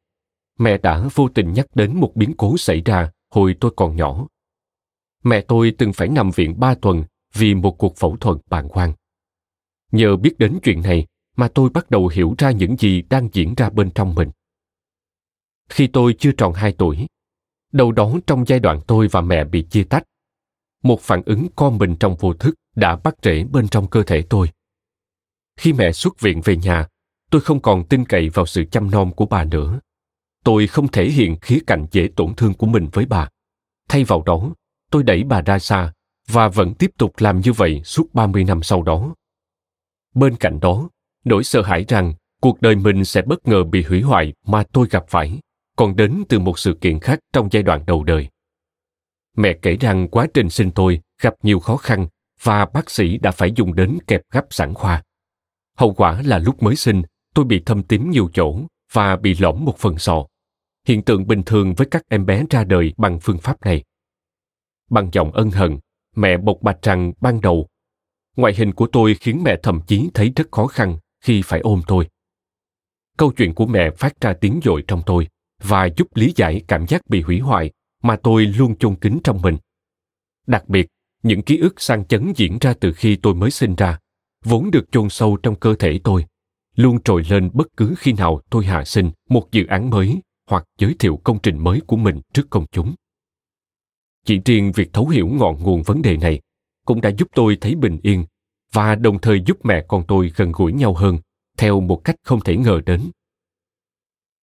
[0.59, 4.27] mẹ đã vô tình nhắc đến một biến cố xảy ra hồi tôi còn nhỏ.
[5.23, 8.93] Mẹ tôi từng phải nằm viện ba tuần vì một cuộc phẫu thuật bàng quang.
[9.91, 11.07] Nhờ biết đến chuyện này
[11.37, 14.31] mà tôi bắt đầu hiểu ra những gì đang diễn ra bên trong mình.
[15.69, 17.07] Khi tôi chưa tròn hai tuổi
[17.71, 20.03] đầu đó trong giai đoạn tôi và mẹ bị chia tách
[20.83, 24.21] một phản ứng co mình trong vô thức đã bắt rễ bên trong cơ thể
[24.29, 24.49] tôi.
[25.57, 26.87] Khi mẹ xuất viện về nhà
[27.31, 29.79] tôi không còn tin cậy vào sự chăm nom của bà nữa.
[30.43, 33.29] Tôi không thể hiện khía cạnh dễ tổn thương của mình với bà.
[33.89, 34.53] Thay vào đó
[34.91, 35.93] tôi đẩy bà ra xa
[36.27, 39.15] và vẫn tiếp tục làm như vậy suốt 30 năm sau đó.
[40.15, 40.89] Bên cạnh đó,
[41.27, 44.87] nỗi sợ hãi rằng cuộc đời mình sẽ bất ngờ bị hủy hoại mà tôi
[44.91, 45.39] gặp phải
[45.77, 48.27] còn đến từ một sự kiện khác trong giai đoạn đầu đời.
[49.37, 52.07] Mẹ kể rằng quá trình sinh tôi gặp nhiều khó khăn
[52.41, 55.03] và bác sĩ đã phải dùng đến kẹp gấp sản khoa.
[55.77, 57.01] Hậu quả là lúc mới sinh,
[57.33, 58.59] tôi bị thâm tím nhiều chỗ
[58.93, 60.25] và bị lõm một phần sọ.
[60.87, 63.83] Hiện tượng bình thường với các em bé ra đời bằng phương pháp này.
[64.89, 65.79] Bằng giọng ân hận,
[66.15, 67.67] mẹ bộc bạch rằng ban đầu,
[68.35, 71.81] ngoại hình của tôi khiến mẹ thậm chí thấy rất khó khăn khi phải ôm
[71.87, 72.09] tôi.
[73.17, 75.27] Câu chuyện của mẹ phát ra tiếng dội trong tôi
[75.63, 77.71] và giúp lý giải cảm giác bị hủy hoại
[78.03, 79.57] mà tôi luôn chôn kín trong mình.
[80.47, 80.87] Đặc biệt,
[81.23, 83.99] những ký ức sang chấn diễn ra từ khi tôi mới sinh ra,
[84.43, 86.25] vốn được chôn sâu trong cơ thể tôi
[86.75, 90.65] luôn trồi lên bất cứ khi nào tôi hạ sinh một dự án mới hoặc
[90.79, 92.95] giới thiệu công trình mới của mình trước công chúng
[94.25, 96.41] chỉ riêng việc thấu hiểu ngọn nguồn vấn đề này
[96.85, 98.25] cũng đã giúp tôi thấy bình yên
[98.73, 101.17] và đồng thời giúp mẹ con tôi gần gũi nhau hơn
[101.57, 103.01] theo một cách không thể ngờ đến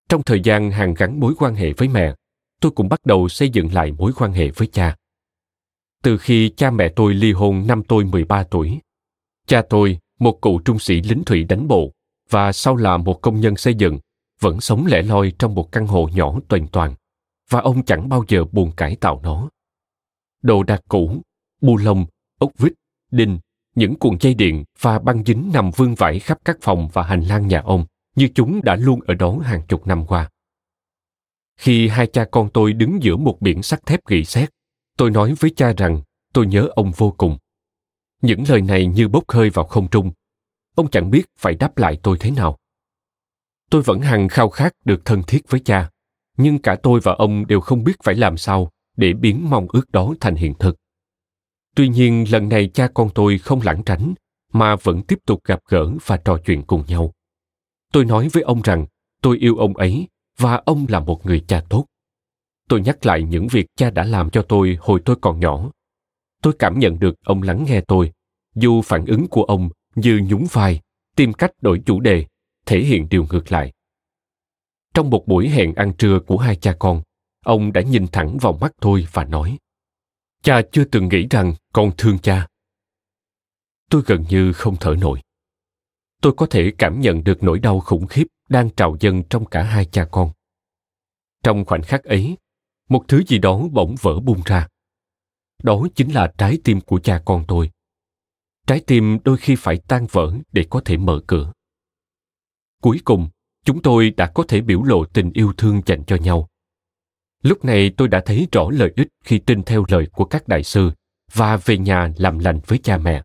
[0.08, 2.14] trong thời gian hàn gắn mối quan hệ với mẹ
[2.60, 4.96] tôi cũng bắt đầu xây dựng lại mối quan hệ với cha
[6.04, 8.78] từ khi cha mẹ tôi ly hôn năm tôi 13 tuổi.
[9.46, 11.92] Cha tôi, một cựu trung sĩ lính thủy đánh bộ
[12.30, 13.98] và sau là một công nhân xây dựng,
[14.40, 16.94] vẫn sống lẻ loi trong một căn hộ nhỏ toàn toàn
[17.50, 19.48] và ông chẳng bao giờ buồn cải tạo nó.
[20.42, 21.22] Đồ đạc cũ,
[21.60, 22.06] bu lông,
[22.38, 22.72] ốc vít,
[23.10, 23.38] đinh,
[23.74, 27.20] những cuộn dây điện và băng dính nằm vương vãi khắp các phòng và hành
[27.20, 30.30] lang nhà ông như chúng đã luôn ở đó hàng chục năm qua.
[31.56, 34.50] Khi hai cha con tôi đứng giữa một biển sắt thép gỉ sét,
[34.96, 37.38] tôi nói với cha rằng tôi nhớ ông vô cùng.
[38.22, 40.12] Những lời này như bốc hơi vào không trung.
[40.74, 42.58] Ông chẳng biết phải đáp lại tôi thế nào.
[43.70, 45.90] Tôi vẫn hằng khao khát được thân thiết với cha,
[46.36, 49.90] nhưng cả tôi và ông đều không biết phải làm sao để biến mong ước
[49.90, 50.76] đó thành hiện thực.
[51.74, 54.14] Tuy nhiên lần này cha con tôi không lảng tránh,
[54.52, 57.12] mà vẫn tiếp tục gặp gỡ và trò chuyện cùng nhau.
[57.92, 58.86] Tôi nói với ông rằng
[59.22, 60.08] tôi yêu ông ấy
[60.38, 61.86] và ông là một người cha tốt.
[62.68, 65.70] Tôi nhắc lại những việc cha đã làm cho tôi hồi tôi còn nhỏ.
[66.42, 68.12] Tôi cảm nhận được ông lắng nghe tôi.
[68.54, 70.80] Dù phản ứng của ông như nhún vai
[71.16, 72.26] tìm cách đổi chủ đề
[72.66, 73.72] thể hiện điều ngược lại.
[74.94, 77.02] Trong một buổi hẹn ăn trưa của hai cha con
[77.44, 79.58] ông đã nhìn thẳng vào mắt tôi và nói
[80.44, 82.46] cha chưa từng nghĩ rằng con thương cha.
[83.90, 85.20] Tôi gần như không thở nổi.
[86.22, 89.62] Tôi có thể cảm nhận được nỗi đau khủng khiếp đang trào dâng trong cả
[89.62, 90.30] hai cha con.
[91.42, 92.36] Trong khoảnh khắc ấy,
[92.88, 94.68] một thứ gì đó bỗng vỡ bung ra.
[95.62, 97.70] Đó chính là trái tim của cha con tôi.
[98.66, 101.52] Trái tim đôi khi phải tan vỡ để có thể mở cửa.
[102.82, 103.28] Cuối cùng,
[103.64, 106.48] chúng tôi đã có thể biểu lộ tình yêu thương dành cho nhau
[107.44, 110.62] lúc này tôi đã thấy rõ lợi ích khi tin theo lời của các đại
[110.62, 110.90] sư
[111.32, 113.22] và về nhà làm lành với cha mẹ.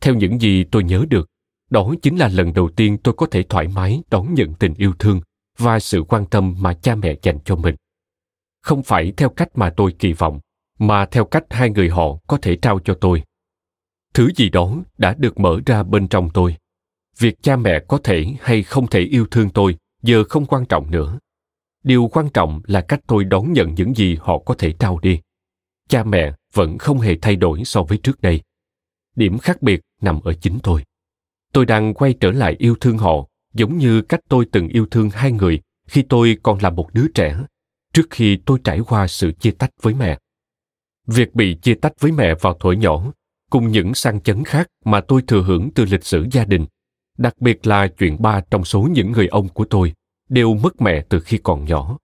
[0.00, 1.28] Theo những gì tôi nhớ được,
[1.70, 4.92] đó chính là lần đầu tiên tôi có thể thoải mái đón nhận tình yêu
[4.98, 5.20] thương
[5.58, 7.74] và sự quan tâm mà cha mẹ dành cho mình.
[8.62, 10.40] Không phải theo cách mà tôi kỳ vọng,
[10.78, 13.22] mà theo cách hai người họ có thể trao cho tôi.
[14.14, 16.56] Thứ gì đó đã được mở ra bên trong tôi.
[17.18, 20.90] Việc cha mẹ có thể hay không thể yêu thương tôi giờ không quan trọng
[20.90, 21.18] nữa
[21.84, 25.20] điều quan trọng là cách tôi đón nhận những gì họ có thể trao đi.
[25.88, 28.40] Cha mẹ vẫn không hề thay đổi so với trước đây.
[29.16, 30.84] Điểm khác biệt nằm ở chính tôi.
[31.52, 35.10] Tôi đang quay trở lại yêu thương họ giống như cách tôi từng yêu thương
[35.10, 37.36] hai người khi tôi còn là một đứa trẻ
[37.92, 40.18] trước khi tôi trải qua sự chia tách với mẹ.
[41.06, 43.12] Việc bị chia tách với mẹ vào tuổi nhỏ,
[43.50, 46.66] cùng những sang chấn khác mà tôi thừa hưởng từ lịch sử gia đình,
[47.18, 49.92] đặc biệt là chuyện ba trong số những người ông của tôi,
[50.30, 51.98] đều mất mẹ từ khi còn nhỏ.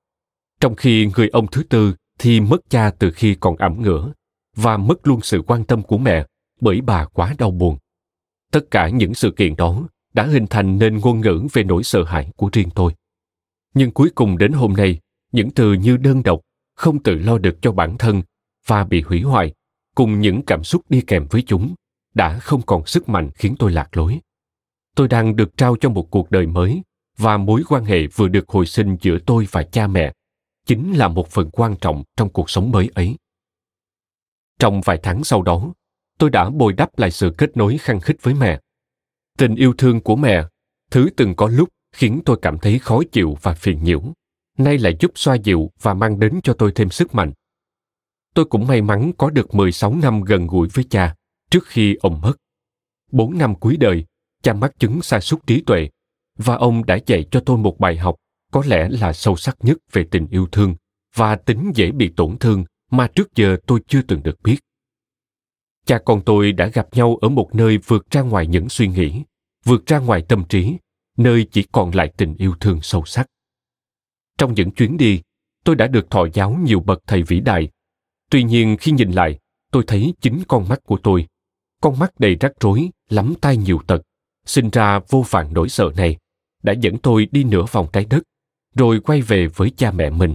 [0.60, 4.12] Trong khi người ông thứ tư thì mất cha từ khi còn ẩm ngửa
[4.56, 6.26] và mất luôn sự quan tâm của mẹ
[6.60, 7.76] bởi bà quá đau buồn.
[8.52, 12.04] Tất cả những sự kiện đó đã hình thành nên ngôn ngữ về nỗi sợ
[12.04, 12.94] hãi của riêng tôi.
[13.74, 15.00] Nhưng cuối cùng đến hôm nay,
[15.32, 16.40] những từ như đơn độc
[16.74, 18.22] không tự lo được cho bản thân
[18.66, 19.52] và bị hủy hoại
[19.94, 21.74] cùng những cảm xúc đi kèm với chúng
[22.14, 24.20] đã không còn sức mạnh khiến tôi lạc lối
[24.94, 26.82] tôi đang được trao cho một cuộc đời mới
[27.16, 30.12] và mối quan hệ vừa được hồi sinh giữa tôi và cha mẹ
[30.66, 33.16] chính là một phần quan trọng trong cuộc sống mới ấy
[34.58, 35.72] trong vài tháng sau đó
[36.18, 38.60] tôi đã bồi đắp lại sự kết nối khăng khít với mẹ
[39.38, 40.44] tình yêu thương của mẹ
[40.90, 44.02] thứ từng có lúc khiến tôi cảm thấy khó chịu và phiền nhiễu
[44.58, 47.32] nay lại giúp xoa dịu và mang đến cho tôi thêm sức mạnh.
[48.34, 51.14] Tôi cũng may mắn có được 16 năm gần gũi với cha
[51.50, 52.32] trước khi ông mất.
[53.12, 54.04] Bốn năm cuối đời,
[54.42, 55.88] cha mắc chứng sa sút trí tuệ
[56.36, 58.16] và ông đã dạy cho tôi một bài học
[58.52, 60.74] có lẽ là sâu sắc nhất về tình yêu thương
[61.14, 64.58] và tính dễ bị tổn thương mà trước giờ tôi chưa từng được biết.
[65.86, 69.22] Cha con tôi đã gặp nhau ở một nơi vượt ra ngoài những suy nghĩ,
[69.64, 70.76] vượt ra ngoài tâm trí,
[71.16, 73.26] nơi chỉ còn lại tình yêu thương sâu sắc.
[74.38, 75.20] Trong những chuyến đi,
[75.64, 77.68] tôi đã được thọ giáo nhiều bậc thầy vĩ đại.
[78.30, 79.38] Tuy nhiên khi nhìn lại,
[79.72, 81.26] tôi thấy chính con mắt của tôi,
[81.82, 84.02] con mắt đầy rắc rối, lắm tai nhiều tật,
[84.46, 86.16] sinh ra vô vàng nỗi sợ này,
[86.66, 88.22] đã dẫn tôi đi nửa vòng trái đất,
[88.74, 90.34] rồi quay về với cha mẹ mình,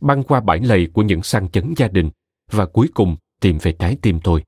[0.00, 2.10] băng qua bãi lầy của những sang chấn gia đình
[2.50, 4.44] và cuối cùng tìm về trái tim tôi.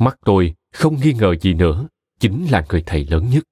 [0.00, 1.88] Mắt tôi không nghi ngờ gì nữa,
[2.20, 3.44] chính là người thầy lớn nhất.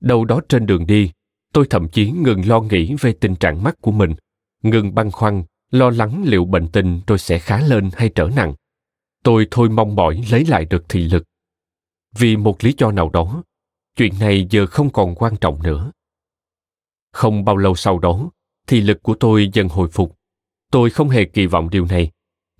[0.00, 1.10] Đâu đó trên đường đi,
[1.52, 4.14] tôi thậm chí ngừng lo nghĩ về tình trạng mắt của mình
[4.62, 8.54] ngừng băn khoăn lo lắng liệu bệnh tình tôi sẽ khá lên hay trở nặng
[9.22, 11.24] tôi thôi mong mỏi lấy lại được thị lực
[12.18, 13.42] vì một lý do nào đó
[13.96, 15.92] chuyện này giờ không còn quan trọng nữa
[17.12, 18.30] không bao lâu sau đó
[18.66, 20.16] thì lực của tôi dần hồi phục
[20.70, 22.10] tôi không hề kỳ vọng điều này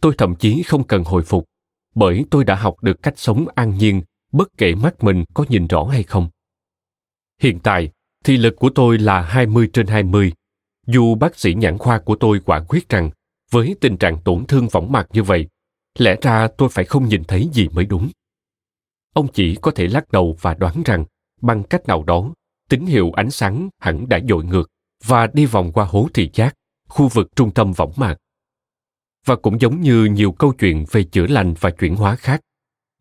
[0.01, 1.45] tôi thậm chí không cần hồi phục
[1.95, 4.03] bởi tôi đã học được cách sống an nhiên
[4.35, 6.29] bất kể mắt mình có nhìn rõ hay không.
[7.41, 7.91] Hiện tại,
[8.25, 10.33] thì lực của tôi là 20 trên 20,
[10.87, 13.11] dù bác sĩ nhãn khoa của tôi quả quyết rằng
[13.51, 15.49] với tình trạng tổn thương võng mạc như vậy,
[15.99, 18.11] lẽ ra tôi phải không nhìn thấy gì mới đúng.
[19.13, 21.05] Ông chỉ có thể lắc đầu và đoán rằng
[21.45, 22.35] bằng cách nào đó,
[22.69, 24.71] tín hiệu ánh sáng hẳn đã dội ngược
[25.05, 26.55] và đi vòng qua hố thị giác,
[26.89, 28.17] khu vực trung tâm võng mạc.
[29.25, 32.41] Và cũng giống như nhiều câu chuyện về chữa lành và chuyển hóa khác,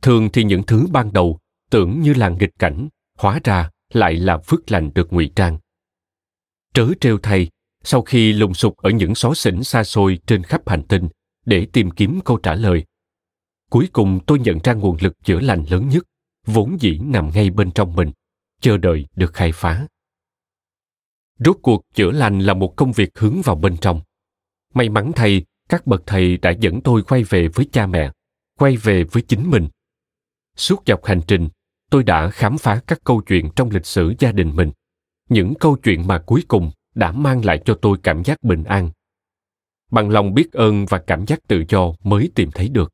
[0.01, 4.37] thường thì những thứ ban đầu tưởng như là nghịch cảnh, hóa ra lại là
[4.37, 5.57] phước lành được ngụy trang.
[6.73, 7.49] Trớ trêu thay,
[7.83, 11.07] sau khi lùng sục ở những xó xỉnh xa xôi trên khắp hành tinh
[11.45, 12.85] để tìm kiếm câu trả lời,
[13.69, 16.03] cuối cùng tôi nhận ra nguồn lực chữa lành lớn nhất
[16.45, 18.11] vốn dĩ nằm ngay bên trong mình
[18.63, 19.87] chờ đợi được khai phá.
[21.39, 24.01] Rốt cuộc chữa lành là một công việc hướng vào bên trong.
[24.73, 28.11] May mắn thay, các bậc thầy đã dẫn tôi quay về với cha mẹ,
[28.59, 29.67] quay về với chính mình.
[30.55, 31.49] Suốt dọc hành trình,
[31.89, 34.71] tôi đã khám phá các câu chuyện trong lịch sử gia đình mình.
[35.29, 38.89] Những câu chuyện mà cuối cùng đã mang lại cho tôi cảm giác bình an.
[39.91, 42.91] Bằng lòng biết ơn và cảm giác tự do mới tìm thấy được.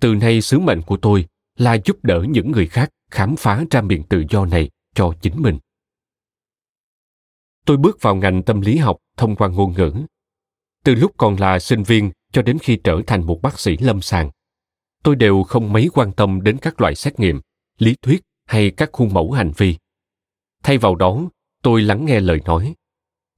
[0.00, 3.80] Từ nay sứ mệnh của tôi là giúp đỡ những người khác khám phá ra
[3.80, 5.58] miền tự do này cho chính mình.
[7.66, 9.92] Tôi bước vào ngành tâm lý học thông qua ngôn ngữ.
[10.84, 14.00] Từ lúc còn là sinh viên cho đến khi trở thành một bác sĩ lâm
[14.00, 14.30] sàng,
[15.02, 17.40] tôi đều không mấy quan tâm đến các loại xét nghiệm,
[17.78, 19.76] lý thuyết hay các khuôn mẫu hành vi.
[20.62, 21.20] Thay vào đó,
[21.62, 22.74] tôi lắng nghe lời nói.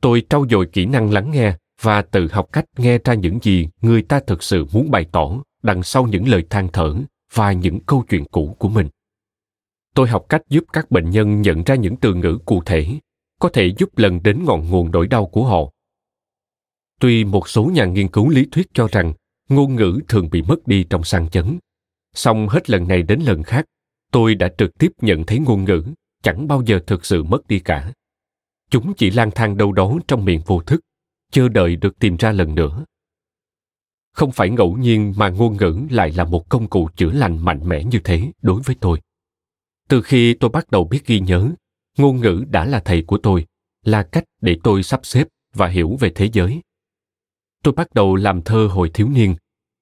[0.00, 3.68] Tôi trau dồi kỹ năng lắng nghe và tự học cách nghe ra những gì
[3.82, 6.94] người ta thực sự muốn bày tỏ đằng sau những lời than thở
[7.32, 8.88] và những câu chuyện cũ của mình
[9.94, 12.98] tôi học cách giúp các bệnh nhân nhận ra những từ ngữ cụ thể,
[13.40, 15.70] có thể giúp lần đến ngọn nguồn nỗi đau của họ.
[17.00, 19.12] Tuy một số nhà nghiên cứu lý thuyết cho rằng
[19.48, 21.58] ngôn ngữ thường bị mất đi trong sang chấn,
[22.14, 23.64] song hết lần này đến lần khác,
[24.12, 25.82] tôi đã trực tiếp nhận thấy ngôn ngữ,
[26.22, 27.92] chẳng bao giờ thực sự mất đi cả.
[28.70, 30.80] Chúng chỉ lang thang đâu đó trong miệng vô thức,
[31.32, 32.84] chờ đợi được tìm ra lần nữa.
[34.12, 37.68] Không phải ngẫu nhiên mà ngôn ngữ lại là một công cụ chữa lành mạnh
[37.68, 39.00] mẽ như thế đối với tôi
[39.88, 41.50] từ khi tôi bắt đầu biết ghi nhớ,
[41.98, 43.46] ngôn ngữ đã là thầy của tôi,
[43.84, 46.60] là cách để tôi sắp xếp và hiểu về thế giới.
[47.64, 49.36] Tôi bắt đầu làm thơ hồi thiếu niên,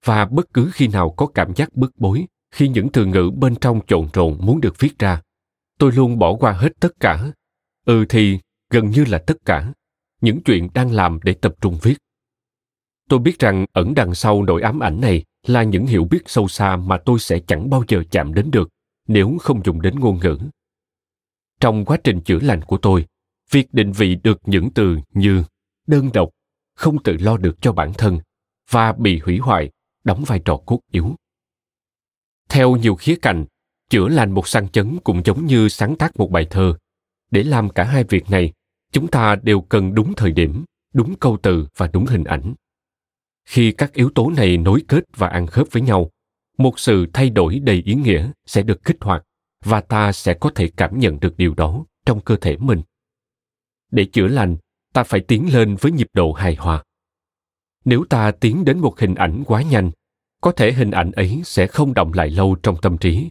[0.04, 3.54] và bất cứ khi nào có cảm giác bức bối, khi những từ ngữ bên
[3.56, 5.22] trong trộn rộn muốn được viết ra,
[5.78, 7.32] tôi luôn bỏ qua hết tất cả.
[7.84, 8.38] Ừ thì,
[8.70, 9.72] gần như là tất cả,
[10.20, 11.94] những chuyện đang làm để tập trung viết.
[13.08, 16.48] Tôi biết rằng ẩn đằng sau nỗi ám ảnh này là những hiểu biết sâu
[16.48, 18.68] xa mà tôi sẽ chẳng bao giờ chạm đến được
[19.06, 20.38] nếu không dùng đến ngôn ngữ.
[21.60, 23.06] Trong quá trình chữa lành của tôi,
[23.50, 25.44] việc định vị được những từ như
[25.86, 26.30] đơn độc,
[26.74, 28.18] không tự lo được cho bản thân
[28.70, 29.70] và bị hủy hoại,
[30.04, 31.14] đóng vai trò cốt yếu.
[32.48, 33.44] Theo nhiều khía cạnh,
[33.90, 36.78] chữa lành một sang chấn cũng giống như sáng tác một bài thơ.
[37.30, 38.52] Để làm cả hai việc này,
[38.92, 40.64] chúng ta đều cần đúng thời điểm,
[40.94, 42.54] đúng câu từ và đúng hình ảnh.
[43.44, 46.10] Khi các yếu tố này nối kết và ăn khớp với nhau
[46.58, 49.22] một sự thay đổi đầy ý nghĩa sẽ được kích hoạt
[49.64, 52.82] và ta sẽ có thể cảm nhận được điều đó trong cơ thể mình.
[53.90, 54.56] Để chữa lành,
[54.92, 56.84] ta phải tiến lên với nhịp độ hài hòa.
[57.84, 59.90] Nếu ta tiến đến một hình ảnh quá nhanh,
[60.40, 63.30] có thể hình ảnh ấy sẽ không động lại lâu trong tâm trí.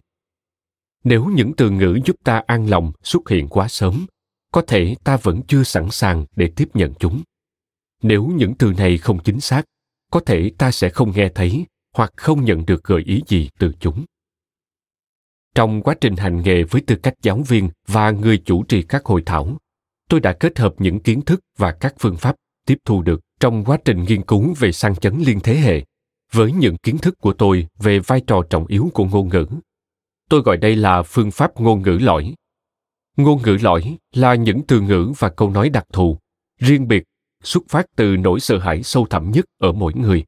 [1.03, 4.05] Nếu những từ ngữ giúp ta an lòng xuất hiện quá sớm,
[4.51, 7.21] có thể ta vẫn chưa sẵn sàng để tiếp nhận chúng.
[8.01, 9.65] Nếu những từ này không chính xác,
[10.11, 13.71] có thể ta sẽ không nghe thấy hoặc không nhận được gợi ý gì từ
[13.79, 14.05] chúng.
[15.55, 19.05] Trong quá trình hành nghề với tư cách giáo viên và người chủ trì các
[19.05, 19.57] hội thảo,
[20.09, 23.63] tôi đã kết hợp những kiến thức và các phương pháp tiếp thu được trong
[23.65, 25.83] quá trình nghiên cứu về sang chấn liên thế hệ.
[26.31, 29.45] Với những kiến thức của tôi về vai trò trọng yếu của ngôn ngữ,
[30.29, 32.35] tôi gọi đây là phương pháp ngôn ngữ lõi.
[33.17, 36.17] Ngôn ngữ lõi là những từ ngữ và câu nói đặc thù,
[36.59, 37.03] riêng biệt,
[37.43, 40.25] xuất phát từ nỗi sợ hãi sâu thẳm nhất ở mỗi người,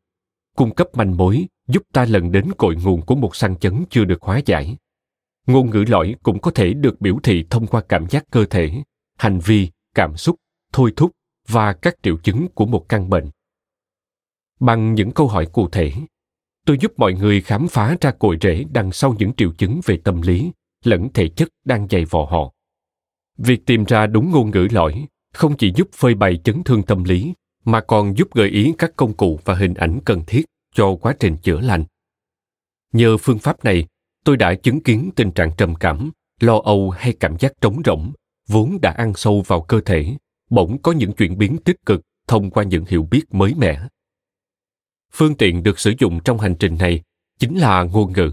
[0.55, 4.05] cung cấp manh mối giúp ta lần đến cội nguồn của một sang chấn chưa
[4.05, 4.77] được hóa giải.
[5.47, 8.71] Ngôn ngữ lõi cũng có thể được biểu thị thông qua cảm giác cơ thể,
[9.17, 10.35] hành vi, cảm xúc,
[10.73, 11.11] thôi thúc
[11.47, 13.29] và các triệu chứng của một căn bệnh.
[14.59, 15.91] Bằng những câu hỏi cụ thể,
[16.65, 19.97] tôi giúp mọi người khám phá ra cội rễ đằng sau những triệu chứng về
[20.03, 20.51] tâm lý
[20.83, 22.53] lẫn thể chất đang dày vò họ.
[23.37, 27.03] Việc tìm ra đúng ngôn ngữ lõi không chỉ giúp phơi bày chấn thương tâm
[27.03, 27.33] lý,
[27.65, 30.45] mà còn giúp gợi ý các công cụ và hình ảnh cần thiết
[30.77, 31.83] cho quá trình chữa lành.
[32.93, 33.87] Nhờ phương pháp này,
[34.23, 38.11] tôi đã chứng kiến tình trạng trầm cảm, lo âu hay cảm giác trống rỗng,
[38.47, 40.17] vốn đã ăn sâu vào cơ thể,
[40.49, 43.87] bỗng có những chuyển biến tích cực thông qua những hiểu biết mới mẻ.
[45.13, 47.01] Phương tiện được sử dụng trong hành trình này
[47.39, 48.31] chính là ngôn ngữ.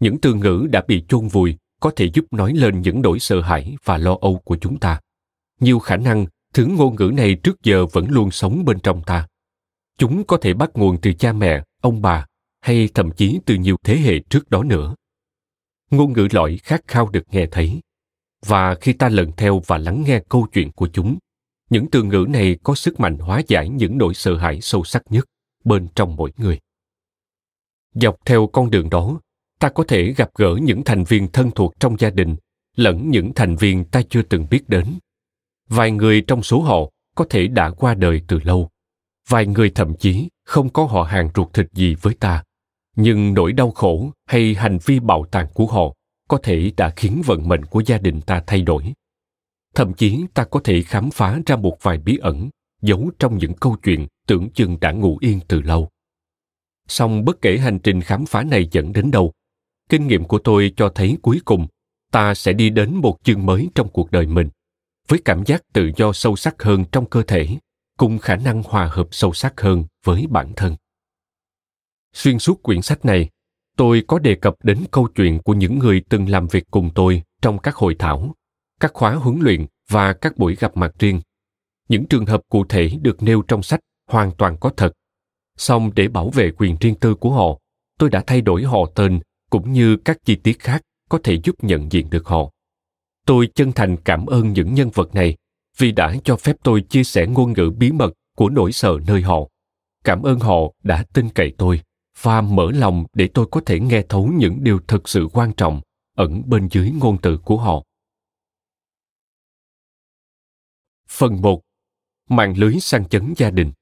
[0.00, 3.40] Những từ ngữ đã bị chôn vùi có thể giúp nói lên những nỗi sợ
[3.40, 5.00] hãi và lo âu của chúng ta.
[5.60, 9.28] Nhiều khả năng, thứ ngôn ngữ này trước giờ vẫn luôn sống bên trong ta.
[9.98, 12.26] Chúng có thể bắt nguồn từ cha mẹ ông bà,
[12.60, 14.94] hay thậm chí từ nhiều thế hệ trước đó nữa.
[15.90, 17.80] Ngôn ngữ lõi khát khao được nghe thấy.
[18.46, 21.18] Và khi ta lần theo và lắng nghe câu chuyện của chúng,
[21.70, 25.02] những từ ngữ này có sức mạnh hóa giải những nỗi sợ hãi sâu sắc
[25.10, 25.24] nhất
[25.64, 26.58] bên trong mỗi người.
[27.94, 29.20] Dọc theo con đường đó,
[29.58, 32.36] ta có thể gặp gỡ những thành viên thân thuộc trong gia đình
[32.76, 34.98] lẫn những thành viên ta chưa từng biết đến.
[35.68, 38.69] Vài người trong số họ có thể đã qua đời từ lâu
[39.30, 42.44] vài người thậm chí không có họ hàng ruột thịt gì với ta.
[42.96, 45.94] Nhưng nỗi đau khổ hay hành vi bạo tàn của họ
[46.28, 48.92] có thể đã khiến vận mệnh của gia đình ta thay đổi.
[49.74, 52.48] Thậm chí ta có thể khám phá ra một vài bí ẩn,
[52.82, 55.88] giấu trong những câu chuyện tưởng chừng đã ngủ yên từ lâu.
[56.88, 59.32] Song bất kể hành trình khám phá này dẫn đến đâu,
[59.88, 61.66] kinh nghiệm của tôi cho thấy cuối cùng,
[62.12, 64.48] ta sẽ đi đến một chương mới trong cuộc đời mình,
[65.08, 67.48] với cảm giác tự do sâu sắc hơn trong cơ thể
[68.00, 70.76] cùng khả năng hòa hợp sâu sắc hơn với bản thân.
[72.12, 73.28] Xuyên suốt quyển sách này,
[73.76, 77.22] tôi có đề cập đến câu chuyện của những người từng làm việc cùng tôi
[77.42, 78.34] trong các hội thảo,
[78.80, 81.20] các khóa huấn luyện và các buổi gặp mặt riêng.
[81.88, 84.92] Những trường hợp cụ thể được nêu trong sách hoàn toàn có thật.
[85.56, 87.58] Song để bảo vệ quyền riêng tư của họ,
[87.98, 89.20] tôi đã thay đổi họ tên
[89.50, 92.50] cũng như các chi tiết khác có thể giúp nhận diện được họ.
[93.26, 95.36] Tôi chân thành cảm ơn những nhân vật này
[95.80, 99.22] vì đã cho phép tôi chia sẻ ngôn ngữ bí mật của nỗi sợ nơi
[99.22, 99.38] họ.
[100.04, 101.80] Cảm ơn họ đã tin cậy tôi
[102.20, 105.80] và mở lòng để tôi có thể nghe thấu những điều thực sự quan trọng
[106.16, 107.82] ẩn bên dưới ngôn từ của họ.
[111.08, 111.60] Phần 1.
[112.28, 113.72] Mạng lưới sang chấn gia đình.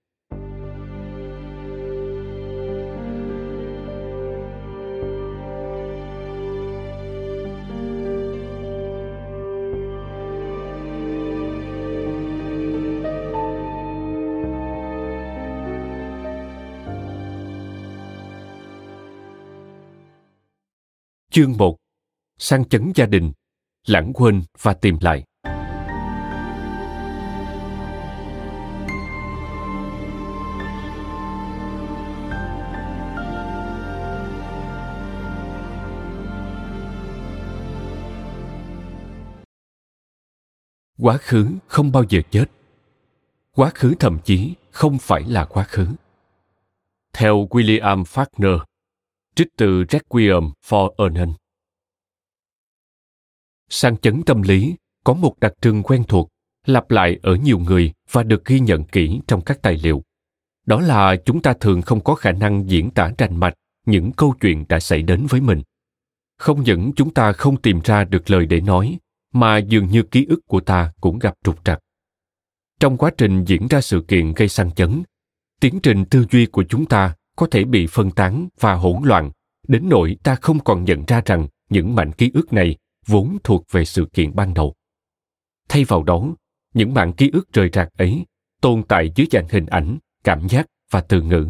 [21.38, 21.76] Chương 1
[22.38, 23.32] Sang chấn gia đình,
[23.86, 25.24] Lãng quên và tìm lại.
[40.98, 42.44] Quá khứ không bao giờ chết.
[43.52, 45.86] Quá khứ thậm chí không phải là quá khứ.
[47.12, 48.67] Theo william faulkner
[49.38, 51.32] trích từ requiem for Ernan.
[53.68, 54.74] sang chấn tâm lý
[55.04, 56.28] có một đặc trưng quen thuộc
[56.66, 60.02] lặp lại ở nhiều người và được ghi nhận kỹ trong các tài liệu
[60.66, 63.54] đó là chúng ta thường không có khả năng diễn tả rành mạch
[63.86, 65.62] những câu chuyện đã xảy đến với mình
[66.38, 68.98] không những chúng ta không tìm ra được lời để nói
[69.32, 71.78] mà dường như ký ức của ta cũng gặp trục trặc.
[72.80, 75.02] Trong quá trình diễn ra sự kiện gây sang chấn,
[75.60, 79.30] tiến trình tư duy của chúng ta có thể bị phân tán và hỗn loạn.
[79.68, 82.76] Đến nỗi ta không còn nhận ra rằng những mảnh ký ức này
[83.06, 84.74] vốn thuộc về sự kiện ban đầu.
[85.68, 86.34] Thay vào đó,
[86.74, 88.26] những mảnh ký ức rời rạc ấy
[88.60, 91.48] tồn tại dưới dạng hình ảnh, cảm giác và từ ngữ,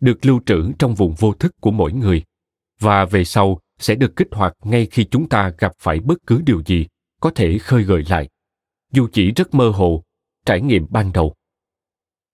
[0.00, 2.22] được lưu trữ trong vùng vô thức của mỗi người.
[2.80, 6.42] Và về sau sẽ được kích hoạt ngay khi chúng ta gặp phải bất cứ
[6.46, 6.86] điều gì
[7.20, 8.28] có thể khơi gợi lại.
[8.92, 10.04] Dù chỉ rất mơ hồ
[10.46, 11.34] trải nghiệm ban đầu.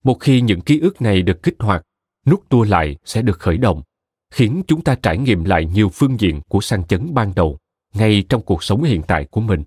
[0.05, 1.83] Một khi những ký ức này được kích hoạt
[2.27, 3.83] nút tua lại sẽ được khởi động
[4.31, 7.59] khiến chúng ta trải nghiệm lại nhiều phương diện của sang chấn ban đầu
[7.95, 9.65] ngay trong cuộc sống hiện tại của mình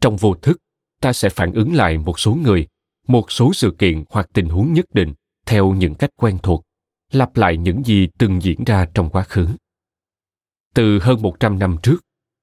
[0.00, 0.58] trong vô thức
[1.00, 2.66] ta sẽ phản ứng lại một số người
[3.08, 5.14] một số sự kiện hoặc tình huống nhất định
[5.46, 6.64] theo những cách quen thuộc
[7.12, 9.48] lặp lại những gì từng diễn ra trong quá khứ
[10.74, 11.96] từ hơn 100 năm trước,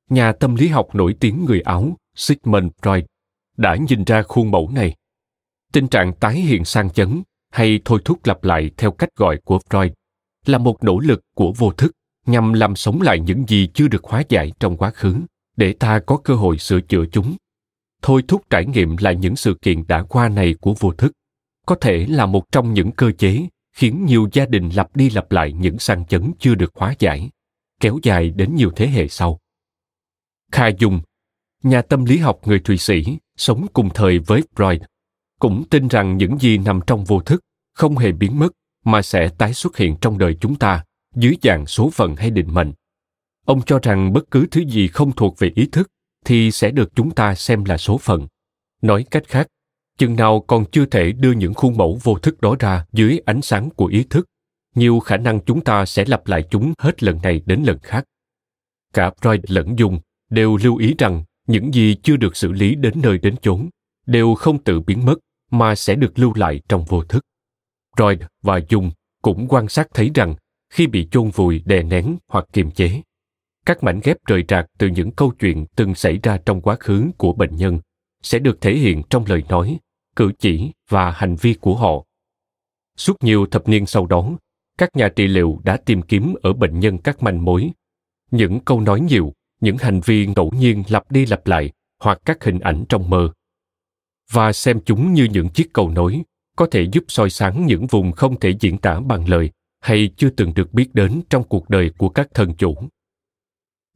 [0.10, 3.04] nhà tâm lý học nổi tiếng người Áo Sigmund Freud
[3.58, 4.96] đã nhìn ra khuôn mẫu này.
[5.74, 7.22] Tình trạng tái hiện sang chấn
[7.52, 9.90] hay thôi thúc lặp lại theo cách gọi của Freud
[10.46, 11.92] là một nỗ lực của vô thức
[12.26, 15.16] nhằm làm sống lại những gì chưa được hóa giải trong quá khứ
[15.58, 17.36] để ta có cơ hội sửa chữa chúng.
[18.02, 21.12] Thôi thúc trải nghiệm lại những sự kiện đã qua này của vô thức
[21.66, 25.32] có thể là một trong những cơ chế khiến nhiều gia đình lặp đi lặp
[25.32, 27.30] lại những sang chấn chưa được hóa giải,
[27.80, 29.40] kéo dài đến nhiều thế hệ sau.
[30.52, 31.02] Kha Dung,
[31.64, 34.80] nhà tâm lý học người Thụy Sĩ, sống cùng thời với Freud,
[35.42, 37.42] cũng tin rằng những gì nằm trong vô thức
[37.74, 38.50] không hề biến mất,
[38.86, 40.84] mà sẽ tái xuất hiện trong đời chúng ta,
[41.16, 42.74] dưới dạng số phận hay định mệnh.
[43.46, 45.88] ông cho rằng bất cứ thứ gì không thuộc về ý thức
[46.26, 48.28] thì sẽ được chúng ta xem là số phận.
[48.82, 49.48] Nói cách khác,
[49.98, 53.42] chừng nào còn chưa thể đưa những khuôn mẫu vô thức đó ra dưới ánh
[53.42, 54.26] sáng của ý thức,
[54.76, 58.04] nhiều khả năng chúng ta sẽ lặp lại chúng hết lần này đến lần khác.
[58.94, 62.94] Cả freud lẫn dung đều lưu ý rằng những gì chưa được xử lý đến
[63.04, 63.70] nơi đến chốn
[64.06, 65.16] đều không tự biến mất
[65.52, 67.26] mà sẽ được lưu lại trong vô thức.
[67.98, 68.92] Freud và Jung
[69.22, 70.36] cũng quan sát thấy rằng
[70.70, 73.02] khi bị chôn vùi, đè nén hoặc kiềm chế,
[73.66, 77.12] các mảnh ghép rời rạc từ những câu chuyện từng xảy ra trong quá khứ
[77.18, 77.80] của bệnh nhân
[78.22, 79.80] sẽ được thể hiện trong lời nói,
[80.16, 82.06] cử chỉ và hành vi của họ.
[82.98, 84.32] Suốt nhiều thập niên sau đó,
[84.78, 87.72] các nhà trị liệu đã tìm kiếm ở bệnh nhân các manh mối.
[88.32, 92.44] Những câu nói nhiều, những hành vi ngẫu nhiên lặp đi lặp lại hoặc các
[92.44, 93.32] hình ảnh trong mơ
[94.32, 96.22] và xem chúng như những chiếc cầu nối,
[96.58, 100.30] có thể giúp soi sáng những vùng không thể diễn tả bằng lời, hay chưa
[100.30, 102.76] từng được biết đến trong cuộc đời của các thần chủ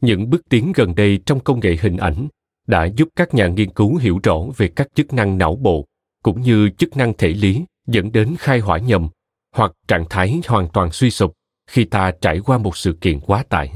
[0.05, 2.27] những bước tiến gần đây trong công nghệ hình ảnh
[2.67, 5.85] đã giúp các nhà nghiên cứu hiểu rõ về các chức năng não bộ,
[6.23, 9.09] cũng như chức năng thể lý, dẫn đến khai hỏa nhầm,
[9.51, 11.33] hoặc trạng thái hoàn toàn suy sụp
[11.67, 13.71] khi ta trải qua một sự kiện quá tải.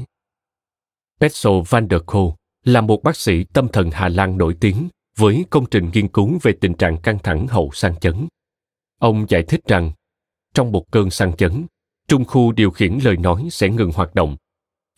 [1.20, 2.30] Petzo van der Kool
[2.64, 4.90] là một bác sĩ tâm thần Hà Lan nổi tiếng
[5.20, 8.28] với công trình nghiên cứu về tình trạng căng thẳng hậu sang chấn.
[9.00, 9.92] Ông giải thích rằng,
[10.54, 11.66] trong một cơn sang chấn,
[12.08, 14.38] trung khu điều khiển lời nói sẽ ngừng hoạt động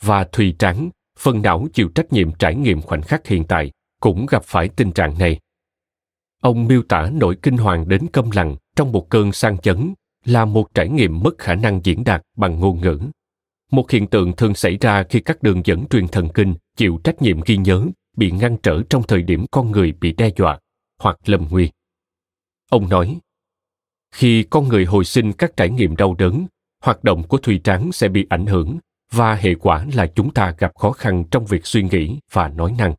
[0.04, 4.26] và thùy trắng phần não chịu trách nhiệm trải nghiệm khoảnh khắc hiện tại, cũng
[4.26, 5.40] gặp phải tình trạng này.
[6.42, 9.94] Ông miêu tả nỗi kinh hoàng đến câm lặng trong một cơn sang chấn
[10.26, 13.00] là một trải nghiệm mất khả năng diễn đạt bằng ngôn ngữ.
[13.72, 17.22] Một hiện tượng thường xảy ra khi các đường dẫn truyền thần kinh chịu trách
[17.22, 17.86] nhiệm ghi nhớ
[18.18, 20.60] bị ngăn trở trong thời điểm con người bị đe dọa
[21.00, 21.72] hoặc lâm nguy.
[22.70, 23.20] Ông nói,
[24.12, 26.46] khi con người hồi sinh các trải nghiệm đau đớn,
[26.84, 28.78] hoạt động của thùy tráng sẽ bị ảnh hưởng
[29.12, 32.76] và hệ quả là chúng ta gặp khó khăn trong việc suy nghĩ và nói
[32.78, 32.96] năng.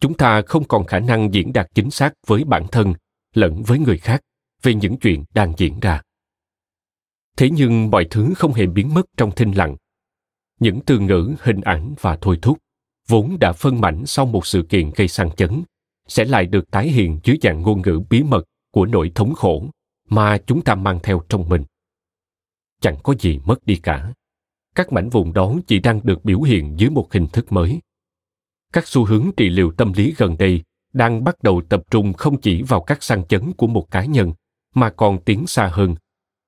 [0.00, 2.94] Chúng ta không còn khả năng diễn đạt chính xác với bản thân
[3.34, 4.20] lẫn với người khác
[4.62, 6.02] về những chuyện đang diễn ra
[7.40, 9.76] thế nhưng mọi thứ không hề biến mất trong thinh lặng
[10.60, 12.58] những từ ngữ hình ảnh và thôi thúc
[13.10, 15.62] vốn đã phân mảnh sau một sự kiện gây sang chấn,
[16.08, 19.64] sẽ lại được tái hiện dưới dạng ngôn ngữ bí mật của nỗi thống khổ
[20.08, 21.64] mà chúng ta mang theo trong mình.
[22.80, 24.12] Chẳng có gì mất đi cả.
[24.74, 27.80] Các mảnh vùng đó chỉ đang được biểu hiện dưới một hình thức mới.
[28.72, 32.40] Các xu hướng trị liệu tâm lý gần đây đang bắt đầu tập trung không
[32.40, 34.32] chỉ vào các sang chấn của một cá nhân,
[34.74, 35.94] mà còn tiến xa hơn,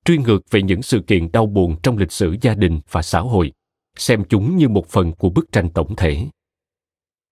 [0.04, 3.20] truy ngược về những sự kiện đau buồn trong lịch sử gia đình và xã
[3.20, 3.52] hội,
[3.96, 6.26] xem chúng như một phần của bức tranh tổng thể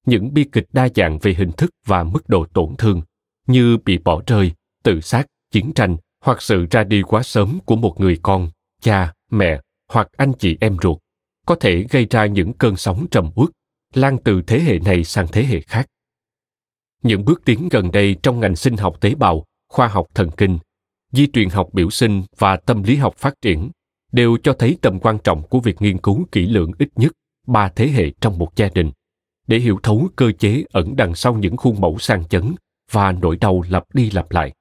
[0.06, 3.02] những bi kịch đa dạng về hình thức và mức độ tổn thương,
[3.46, 7.76] như bị bỏ rơi, tự sát, chiến tranh, hoặc sự ra đi quá sớm của
[7.76, 10.98] một người con, cha, mẹ, hoặc anh chị em ruột,
[11.46, 13.50] có thể gây ra những cơn sóng trầm uất,
[13.94, 15.86] lan từ thế hệ này sang thế hệ khác.
[17.02, 20.58] Những bước tiến gần đây trong ngành sinh học tế bào, khoa học thần kinh,
[21.12, 23.70] di truyền học biểu sinh và tâm lý học phát triển
[24.12, 27.12] đều cho thấy tầm quan trọng của việc nghiên cứu kỹ lưỡng ít nhất
[27.46, 28.90] ba thế hệ trong một gia đình
[29.46, 32.54] để hiểu thấu cơ chế ẩn đằng sau những khuôn mẫu sang chấn
[32.90, 34.52] và nỗi đau lặp đi lặp lại.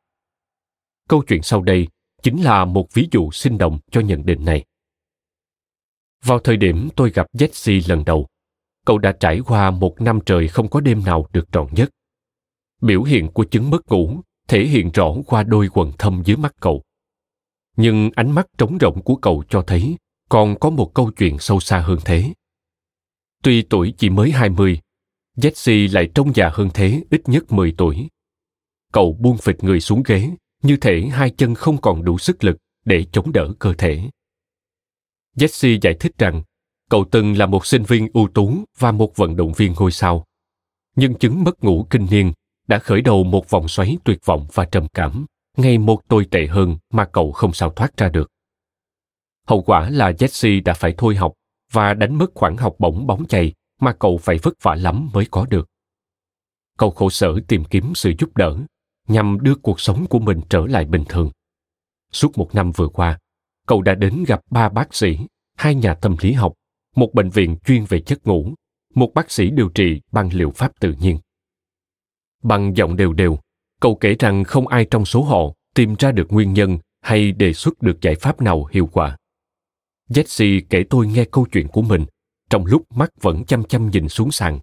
[1.10, 1.88] Câu chuyện sau đây
[2.22, 4.66] chính là một ví dụ sinh động cho nhận định này.
[6.26, 8.28] Vào thời điểm tôi gặp Jesse lần đầu,
[8.86, 11.90] cậu đã trải qua một năm trời không có đêm nào được trọn giấc.
[12.82, 16.56] Biểu hiện của chứng mất ngủ thể hiện rõ qua đôi quần thâm dưới mắt
[16.60, 16.84] cậu.
[17.78, 19.98] Nhưng ánh mắt trống rỗng của cậu cho thấy
[20.30, 22.34] còn có một câu chuyện sâu xa hơn thế.
[23.44, 24.80] Tuy tuổi chỉ mới 20,
[25.38, 28.08] Jesse lại trông già hơn thế ít nhất 10 tuổi.
[28.94, 30.30] Cậu buông phịch người xuống ghế,
[30.64, 34.02] như thể hai chân không còn đủ sức lực để chống đỡ cơ thể.
[35.36, 36.44] Jesse giải thích rằng
[36.90, 40.26] cậu từng là một sinh viên ưu tú và một vận động viên ngôi sao.
[40.96, 42.32] Nhưng chứng mất ngủ kinh niên
[42.68, 45.26] đã khởi đầu một vòng xoáy tuyệt vọng và trầm cảm,
[45.58, 48.32] ngày một tồi tệ hơn mà cậu không sao thoát ra được.
[49.48, 51.34] Hậu quả là Jesse đã phải thôi học
[51.74, 55.26] và đánh mất khoản học bổng bóng chày mà cậu phải vất vả lắm mới
[55.32, 55.70] có được.
[56.78, 58.58] Cậu khổ sở tìm kiếm sự giúp đỡ
[59.08, 61.32] nhằm đưa cuộc sống của mình trở lại bình thường.
[62.12, 63.20] Suốt một năm vừa qua,
[63.68, 65.18] cậu đã đến gặp ba bác sĩ,
[65.58, 66.54] hai nhà tâm lý học,
[66.96, 68.54] một bệnh viện chuyên về chất ngủ,
[68.96, 71.20] một bác sĩ điều trị bằng liệu pháp tự nhiên.
[72.44, 73.40] Bằng giọng đều đều,
[73.82, 77.54] cậu kể rằng không ai trong số họ tìm ra được nguyên nhân hay đề
[77.54, 79.18] xuất được giải pháp nào hiệu quả.
[80.10, 82.06] Jesse kể tôi nghe câu chuyện của mình,
[82.50, 84.60] trong lúc mắt vẫn chăm chăm nhìn xuống sàn.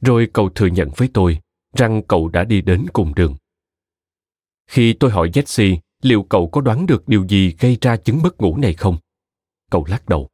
[0.00, 1.40] Rồi cậu thừa nhận với tôi
[1.76, 3.36] rằng cậu đã đi đến cùng đường.
[4.66, 8.40] Khi tôi hỏi Jesse liệu cậu có đoán được điều gì gây ra chứng mất
[8.40, 8.96] ngủ này không?
[9.70, 10.28] Cậu lắc đầu.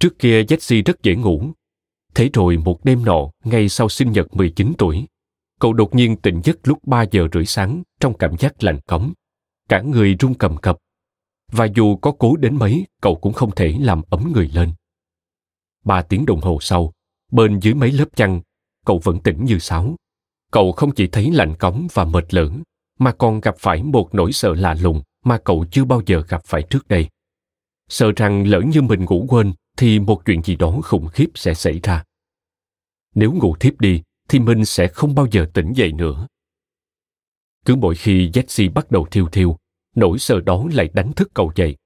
[0.00, 1.52] Trước kia Jesse rất dễ ngủ,
[2.14, 5.06] Thế rồi một đêm nọ, ngay sau sinh nhật 19 tuổi,
[5.60, 9.12] cậu đột nhiên tỉnh giấc lúc 3 giờ rưỡi sáng trong cảm giác lạnh cống.
[9.68, 10.78] Cả người run cầm cập.
[11.52, 14.72] Và dù có cố đến mấy, cậu cũng không thể làm ấm người lên.
[15.84, 16.92] Ba tiếng đồng hồ sau,
[17.32, 18.40] bên dưới mấy lớp chăn,
[18.86, 19.96] cậu vẫn tỉnh như sáo.
[20.50, 22.52] Cậu không chỉ thấy lạnh cống và mệt lử,
[22.98, 26.42] mà còn gặp phải một nỗi sợ lạ lùng mà cậu chưa bao giờ gặp
[26.44, 27.08] phải trước đây.
[27.88, 31.54] Sợ rằng lỡ như mình ngủ quên thì một chuyện gì đó khủng khiếp sẽ
[31.54, 32.04] xảy ra.
[33.14, 36.26] Nếu ngủ thiếp đi thì mình sẽ không bao giờ tỉnh dậy nữa.
[37.64, 39.56] Cứ mỗi khi Jesse bắt đầu thiêu thiêu,
[39.94, 41.76] nỗi sợ đó lại đánh thức cậu dậy.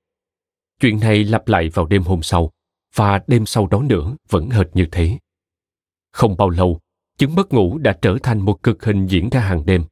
[0.81, 2.53] Chuyện này lặp lại vào đêm hôm sau,
[2.95, 5.19] và đêm sau đó nữa vẫn hệt như thế.
[6.13, 6.81] Không bao lâu,
[7.19, 9.85] chứng mất ngủ đã trở thành một cực hình diễn ra hàng đêm.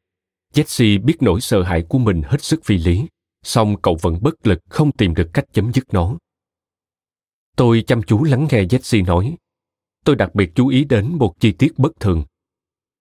[0.55, 3.07] Jesse biết nỗi sợ hãi của mình hết sức phi lý,
[3.43, 6.19] song cậu vẫn bất lực không tìm được cách chấm dứt nó.
[7.57, 9.37] Tôi chăm chú lắng nghe Jesse nói.
[10.05, 12.25] Tôi đặc biệt chú ý đến một chi tiết bất thường.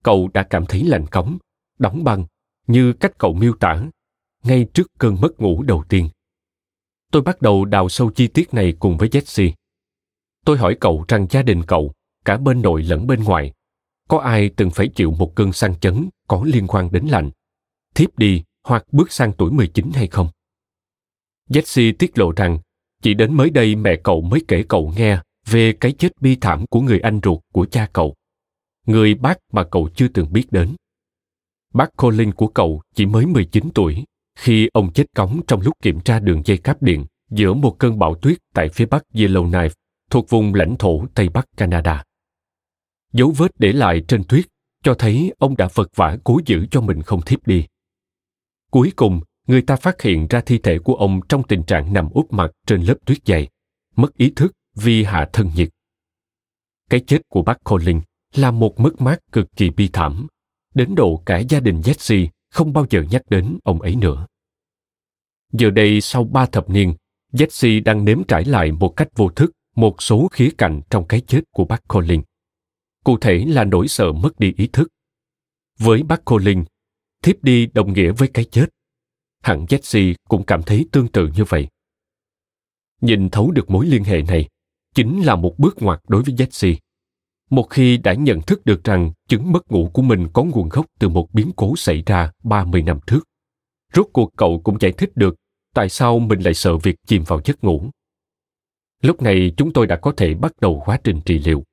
[0.03, 1.38] Cậu đã cảm thấy lạnh cống,
[1.80, 2.26] đóng băng,
[2.68, 3.84] như cách cậu miêu tả,
[4.44, 6.10] ngay trước cơn mất ngủ đầu tiên.
[7.12, 9.52] Tôi bắt đầu đào sâu chi tiết này cùng với Jesse.
[10.46, 11.94] Tôi hỏi cậu rằng gia đình cậu,
[12.26, 13.54] cả bên nội lẫn bên ngoài,
[14.10, 17.32] có ai từng phải chịu một cơn sang chấn có liên quan đến lạnh,
[17.96, 20.28] thiếp đi hoặc bước sang tuổi 19 hay không?
[21.50, 22.60] Jesse tiết lộ rằng
[23.02, 26.66] chỉ đến mới đây mẹ cậu mới kể cậu nghe về cái chết bi thảm
[26.68, 28.16] của người anh ruột của cha cậu,
[28.88, 30.76] người bác mà cậu chưa từng biết đến.
[31.74, 34.04] Bác Colin của cậu chỉ mới 19 tuổi
[34.36, 37.99] khi ông chết cóng trong lúc kiểm tra đường dây cáp điện giữa một cơn
[37.99, 39.69] bão tuyết tại phía bắc Yellowknife
[40.09, 42.03] thuộc vùng lãnh thổ Tây Bắc Canada.
[43.13, 44.45] Dấu vết để lại trên tuyết
[44.84, 47.65] cho thấy ông đã vật vã cố giữ cho mình không thiếp đi.
[48.71, 52.09] Cuối cùng, người ta phát hiện ra thi thể của ông trong tình trạng nằm
[52.09, 53.47] úp mặt trên lớp tuyết dày,
[53.95, 55.69] mất ý thức vì hạ thân nhiệt.
[56.89, 58.01] Cái chết của bác Colin
[58.36, 60.27] là một mất mát cực kỳ bi thảm,
[60.73, 64.28] đến độ cả gia đình Jesse không bao giờ nhắc đến ông ấy nữa.
[65.51, 66.93] Giờ đây sau ba thập niên,
[67.32, 71.22] Jesse đang nếm trải lại một cách vô thức một số khía cạnh trong cái
[71.22, 72.22] chết của bác Colin.
[73.04, 74.88] Cụ thể là nỗi sợ mất đi ý thức.
[75.80, 76.64] Với bác Colin,
[77.24, 78.66] thiếp đi đồng nghĩa với cái chết.
[79.41, 81.68] Hẳn Jesse cũng cảm thấy tương tự như vậy.
[83.01, 84.49] Nhìn thấu được mối liên hệ này,
[84.95, 86.76] chính là một bước ngoặt đối với Jesse.
[87.54, 90.86] Một khi đã nhận thức được rằng chứng mất ngủ của mình có nguồn gốc
[90.99, 93.20] từ một biến cố xảy ra 30 năm trước,
[93.93, 95.36] rốt cuộc cậu cũng giải thích được
[95.74, 97.89] tại sao mình lại sợ việc chìm vào giấc ngủ.
[99.01, 101.64] Lúc này chúng tôi đã có thể bắt đầu quá trình trị liệu.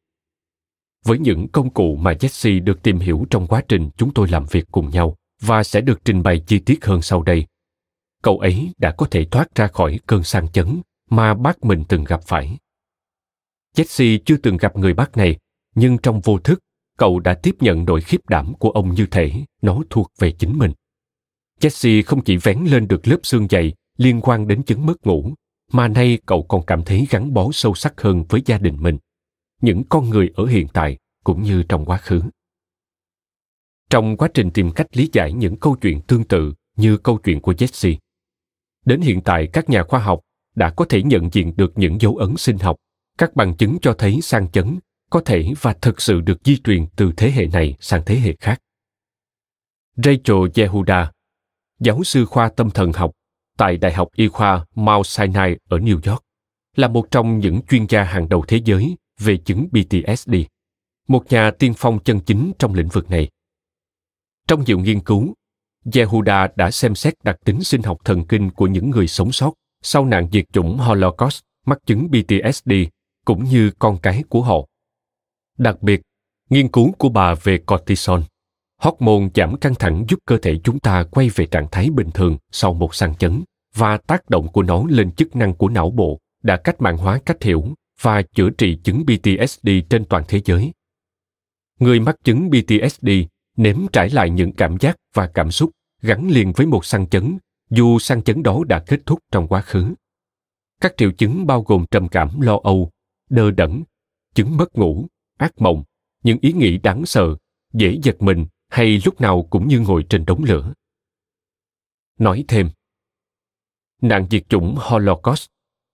[1.04, 4.44] Với những công cụ mà Jesse được tìm hiểu trong quá trình chúng tôi làm
[4.50, 7.46] việc cùng nhau và sẽ được trình bày chi tiết hơn sau đây,
[8.22, 12.04] cậu ấy đã có thể thoát ra khỏi cơn sang chấn mà bác mình từng
[12.04, 12.58] gặp phải.
[13.76, 15.38] Jesse chưa từng gặp người bác này,
[15.74, 16.60] nhưng trong vô thức,
[16.98, 20.58] cậu đã tiếp nhận nỗi khiếp đảm của ông như thể nó thuộc về chính
[20.58, 20.72] mình.
[21.60, 25.34] Jesse không chỉ vén lên được lớp xương dày liên quan đến chứng mất ngủ,
[25.72, 28.98] mà nay cậu còn cảm thấy gắn bó sâu sắc hơn với gia đình mình,
[29.60, 32.22] những con người ở hiện tại cũng như trong quá khứ.
[33.90, 37.40] Trong quá trình tìm cách lý giải những câu chuyện tương tự như câu chuyện
[37.40, 37.96] của Jesse,
[38.84, 40.20] đến hiện tại các nhà khoa học
[40.54, 42.76] đã có thể nhận diện được những dấu ấn sinh học,
[43.18, 44.78] các bằng chứng cho thấy sang chấn
[45.10, 48.36] có thể và thực sự được di truyền từ thế hệ này sang thế hệ
[48.40, 48.60] khác.
[49.96, 51.12] Rachel Yehuda,
[51.80, 53.12] giáo sư khoa tâm thần học
[53.56, 56.24] tại Đại học Y khoa Mount Sinai ở New York,
[56.76, 60.34] là một trong những chuyên gia hàng đầu thế giới về chứng PTSD,
[61.08, 63.28] một nhà tiên phong chân chính trong lĩnh vực này.
[64.48, 65.34] Trong nhiều nghiên cứu,
[65.94, 69.52] Yehuda đã xem xét đặc tính sinh học thần kinh của những người sống sót
[69.82, 72.72] sau nạn diệt chủng Holocaust mắc chứng PTSD
[73.24, 74.66] cũng như con cái của họ.
[75.60, 76.00] Đặc biệt,
[76.50, 78.20] nghiên cứu của bà về cortisol,
[78.78, 82.38] hormone giảm căng thẳng giúp cơ thể chúng ta quay về trạng thái bình thường
[82.50, 83.44] sau một sang chấn
[83.74, 87.20] và tác động của nó lên chức năng của não bộ đã cách mạng hóa
[87.26, 87.64] cách hiểu
[88.00, 90.72] và chữa trị chứng PTSD trên toàn thế giới.
[91.78, 93.08] Người mắc chứng PTSD
[93.56, 95.70] nếm trải lại những cảm giác và cảm xúc
[96.02, 97.38] gắn liền với một sang chấn,
[97.70, 99.94] dù sang chấn đó đã kết thúc trong quá khứ.
[100.80, 102.90] Các triệu chứng bao gồm trầm cảm lo âu,
[103.30, 103.82] đơ đẫn,
[104.34, 105.06] chứng mất ngủ,
[105.40, 105.84] ác mộng,
[106.22, 107.36] những ý nghĩ đáng sợ,
[107.72, 110.72] dễ giật mình hay lúc nào cũng như ngồi trên đống lửa.
[112.18, 112.70] Nói thêm,
[114.02, 115.46] nạn diệt chủng Holocaust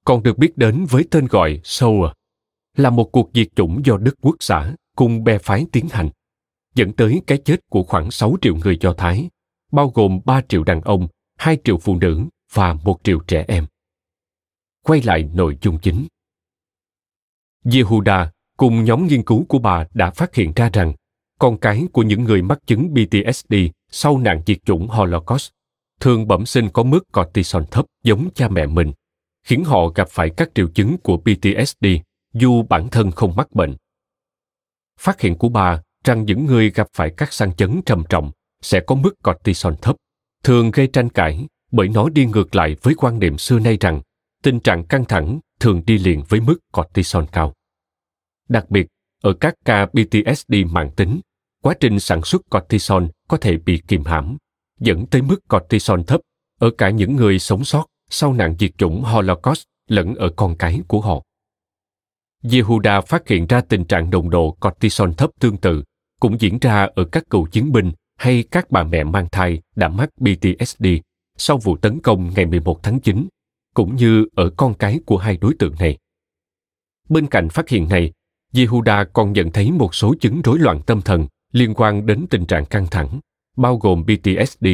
[0.05, 2.17] còn được biết đến với tên gọi Shoah,
[2.77, 6.11] là một cuộc diệt chủng do Đức Quốc xã cùng bè phái tiến hành,
[6.75, 9.31] dẫn tới cái chết của khoảng 6 triệu người Do Thái,
[9.73, 13.67] bao gồm 3 triệu đàn ông, 2 triệu phụ nữ và 1 triệu trẻ em.
[14.83, 16.07] Quay lại nội dung chính.
[17.73, 20.93] Yehuda cùng nhóm nghiên cứu của bà đã phát hiện ra rằng
[21.39, 23.55] con cái của những người mắc chứng PTSD
[23.91, 25.51] sau nạn diệt chủng Holocaust
[26.01, 28.93] thường bẩm sinh có mức cortisol thấp giống cha mẹ mình,
[29.45, 31.87] khiến họ gặp phải các triệu chứng của PTSD
[32.35, 33.77] dù bản thân không mắc bệnh.
[35.01, 38.31] Phát hiện của bà rằng những người gặp phải các sang chấn trầm trọng
[38.63, 39.97] sẽ có mức cortisol thấp,
[40.45, 44.01] thường gây tranh cãi bởi nó đi ngược lại với quan niệm xưa nay rằng
[44.43, 47.53] tình trạng căng thẳng thường đi liền với mức cortisol cao.
[48.49, 48.87] Đặc biệt,
[49.23, 51.21] ở các ca PTSD mạng tính,
[51.63, 54.37] quá trình sản xuất cortisol có thể bị kìm hãm,
[54.81, 56.21] dẫn tới mức cortisol thấp
[56.61, 60.81] ở cả những người sống sót sau nạn diệt chủng Holocaust lẫn ở con cái
[60.89, 61.23] của họ.
[62.53, 65.83] Yehuda phát hiện ra tình trạng nồng độ cortisol thấp tương tự
[66.21, 69.89] cũng diễn ra ở các cựu chiến binh hay các bà mẹ mang thai đã
[69.89, 70.87] mắc PTSD
[71.37, 73.29] sau vụ tấn công ngày 11 tháng 9,
[73.75, 75.99] cũng như ở con cái của hai đối tượng này.
[77.09, 78.13] Bên cạnh phát hiện này,
[78.55, 82.47] Yehuda còn nhận thấy một số chứng rối loạn tâm thần liên quan đến tình
[82.47, 83.21] trạng căng thẳng,
[83.57, 84.67] bao gồm PTSD,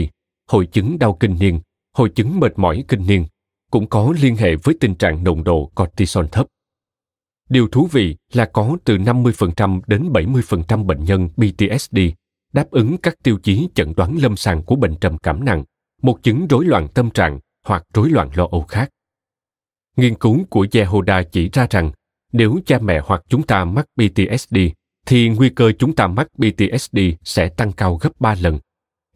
[0.49, 1.61] hội chứng đau kinh niên,
[1.97, 3.27] hội chứng mệt mỏi kinh niên,
[3.71, 6.47] cũng có liên hệ với tình trạng nồng độ cortisol thấp.
[7.49, 11.99] Điều thú vị là có từ 50% đến 70% bệnh nhân PTSD
[12.53, 15.65] đáp ứng các tiêu chí chẩn đoán lâm sàng của bệnh trầm cảm nặng,
[16.03, 18.91] một chứng rối loạn tâm trạng hoặc rối loạn lo âu khác.
[19.97, 21.93] Nghiên cứu của Yehuda chỉ ra rằng
[22.33, 24.57] nếu cha mẹ hoặc chúng ta mắc PTSD
[25.07, 28.59] thì nguy cơ chúng ta mắc PTSD sẽ tăng cao gấp 3 lần.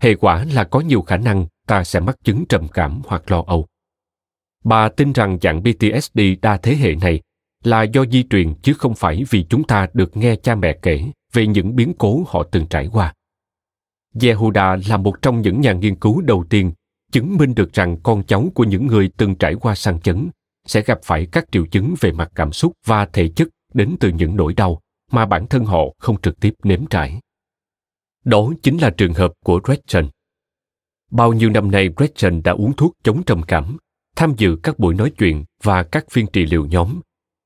[0.01, 3.45] Hệ quả là có nhiều khả năng ta sẽ mắc chứng trầm cảm hoặc lo
[3.47, 3.67] âu.
[4.65, 7.21] Bà tin rằng dạng PTSD đa thế hệ này
[7.65, 11.05] là do di truyền chứ không phải vì chúng ta được nghe cha mẹ kể
[11.33, 13.15] về những biến cố họ từng trải qua.
[14.23, 16.73] Yehuda là một trong những nhà nghiên cứu đầu tiên
[17.13, 20.31] chứng minh được rằng con cháu của những người từng trải qua sang chấn
[20.67, 24.09] sẽ gặp phải các triệu chứng về mặt cảm xúc và thể chất đến từ
[24.09, 27.21] những nỗi đau mà bản thân họ không trực tiếp nếm trải.
[28.25, 30.09] Đó chính là trường hợp của Gretchen.
[31.11, 33.77] Bao nhiêu năm nay Gretchen đã uống thuốc chống trầm cảm,
[34.17, 37.01] tham dự các buổi nói chuyện và các phiên trị liệu nhóm,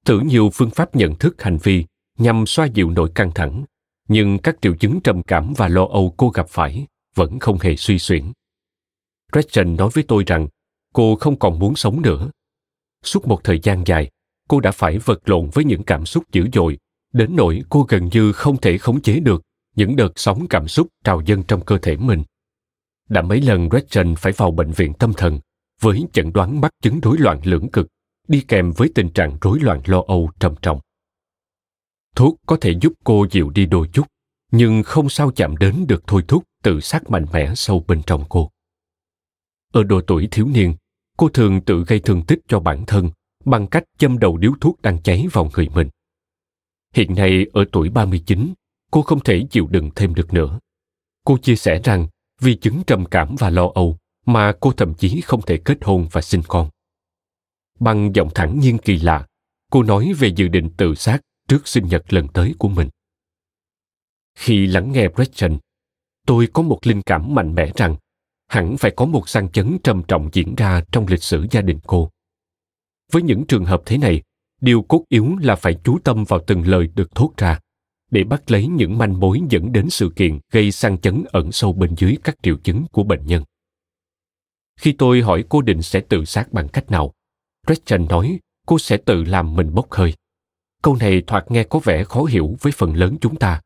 [0.06, 1.84] thử nhiều phương pháp nhận thức hành vi
[2.18, 3.64] nhằm xoa dịu nỗi căng thẳng,
[4.08, 7.76] nhưng các triệu chứng trầm cảm và lo âu cô gặp phải vẫn không hề
[7.76, 8.32] suy xuyển.
[9.32, 10.48] Gretchen nói với tôi rằng
[10.92, 12.30] cô không còn muốn sống nữa.
[13.05, 14.11] Suốt một thời gian dài,
[14.48, 16.78] cô đã phải vật lộn với những cảm xúc dữ dội,
[17.12, 19.42] đến nỗi cô gần như không thể khống chế được
[19.76, 22.22] những đợt sóng cảm xúc trào dâng trong cơ thể mình.
[23.09, 25.40] Đã mấy lần Gretchen phải vào bệnh viện tâm thần
[25.80, 27.86] với chẩn đoán mắc chứng rối loạn lưỡng cực,
[28.28, 30.80] đi kèm với tình trạng rối loạn lo âu trầm trọng.
[32.16, 34.07] Thuốc có thể giúp cô dịu đi đôi chút,
[34.51, 38.24] nhưng không sao chạm đến được thôi thúc tự sát mạnh mẽ sâu bên trong
[38.28, 38.51] cô.
[39.72, 40.74] Ở độ tuổi thiếu niên,
[41.20, 43.10] cô thường tự gây thương tích cho bản thân
[43.44, 45.88] bằng cách châm đầu điếu thuốc đang cháy vào người mình.
[46.94, 48.54] Hiện nay ở tuổi 39,
[48.90, 50.58] cô không thể chịu đựng thêm được nữa.
[51.24, 52.08] Cô chia sẻ rằng
[52.40, 53.96] vì chứng trầm cảm và lo âu
[54.26, 56.70] mà cô thậm chí không thể kết hôn và sinh con.
[57.80, 59.26] Bằng giọng thẳng nhiên kỳ lạ,
[59.70, 62.88] cô nói về dự định tự sát trước sinh nhật lần tới của mình.
[64.34, 65.58] Khi lắng nghe Gretchen,
[66.26, 67.96] tôi có một linh cảm mạnh mẽ rằng
[68.51, 71.78] hẳn phải có một sang chấn trầm trọng diễn ra trong lịch sử gia đình
[71.86, 72.11] cô.
[73.12, 74.22] Với những trường hợp thế này,
[74.61, 77.59] điều cốt yếu là phải chú tâm vào từng lời được thốt ra
[78.11, 81.72] để bắt lấy những manh mối dẫn đến sự kiện gây sang chấn ẩn sâu
[81.72, 83.44] bên dưới các triệu chứng của bệnh nhân.
[84.80, 87.12] Khi tôi hỏi cô định sẽ tự sát bằng cách nào,
[87.66, 90.14] Gretchen nói cô sẽ tự làm mình bốc hơi.
[90.82, 93.61] Câu này thoạt nghe có vẻ khó hiểu với phần lớn chúng ta,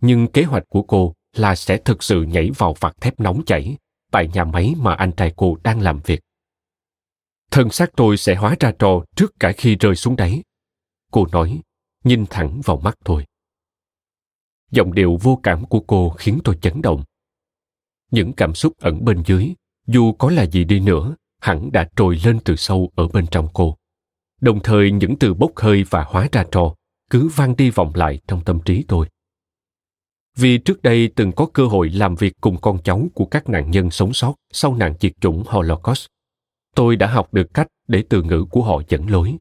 [0.00, 3.76] nhưng kế hoạch của cô là sẽ thực sự nhảy vào vạt thép nóng chảy
[4.10, 6.20] tại nhà máy mà anh trai cô đang làm việc.
[7.50, 10.42] Thân xác tôi sẽ hóa ra trò trước cả khi rơi xuống đáy.
[11.10, 11.60] Cô nói,
[12.04, 13.24] nhìn thẳng vào mắt tôi.
[14.70, 17.04] Giọng điệu vô cảm của cô khiến tôi chấn động.
[18.10, 19.54] Những cảm xúc ẩn bên dưới,
[19.86, 23.48] dù có là gì đi nữa, hẳn đã trồi lên từ sâu ở bên trong
[23.52, 23.76] cô.
[24.40, 26.74] Đồng thời những từ bốc hơi và hóa ra trò
[27.10, 29.08] cứ vang đi vọng lại trong tâm trí tôi.
[30.36, 33.70] Vì trước đây từng có cơ hội làm việc cùng con cháu của các nạn
[33.70, 36.06] nhân sống sót sau nạn diệt chủng Holocaust,
[36.74, 39.34] tôi đã học được cách để từ ngữ của họ dẫn lối.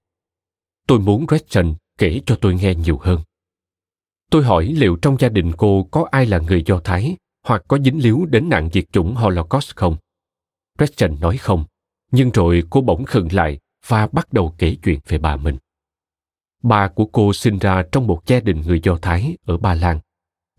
[0.88, 3.20] Tôi muốn Gretchen kể cho tôi nghe nhiều hơn.
[4.32, 7.80] Tôi hỏi liệu trong gia đình cô có ai là người Do Thái hoặc có
[7.80, 9.98] dính líu đến nạn diệt chủng Holocaust không?
[10.78, 11.66] Gretchen nói không,
[12.12, 15.58] nhưng rồi cô bỗng khựng lại và bắt đầu kể chuyện về bà mình.
[16.64, 20.00] Bà của cô sinh ra trong một gia đình người Do Thái ở Ba Lan.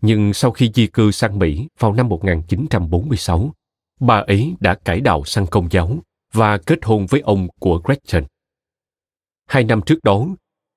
[0.01, 3.51] Nhưng sau khi di cư sang Mỹ vào năm 1946,
[3.99, 5.97] bà ấy đã cải đạo sang công giáo
[6.33, 8.25] và kết hôn với ông của Gretchen.
[9.47, 10.27] Hai năm trước đó,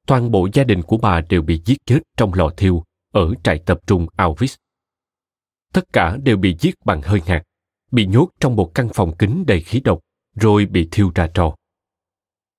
[0.07, 3.59] toàn bộ gia đình của bà đều bị giết chết trong lò thiêu ở trại
[3.59, 4.57] tập trung Auschwitz.
[5.73, 7.43] Tất cả đều bị giết bằng hơi ngạt,
[7.93, 10.01] bị nhốt trong một căn phòng kính đầy khí độc,
[10.35, 11.55] rồi bị thiêu ra trò.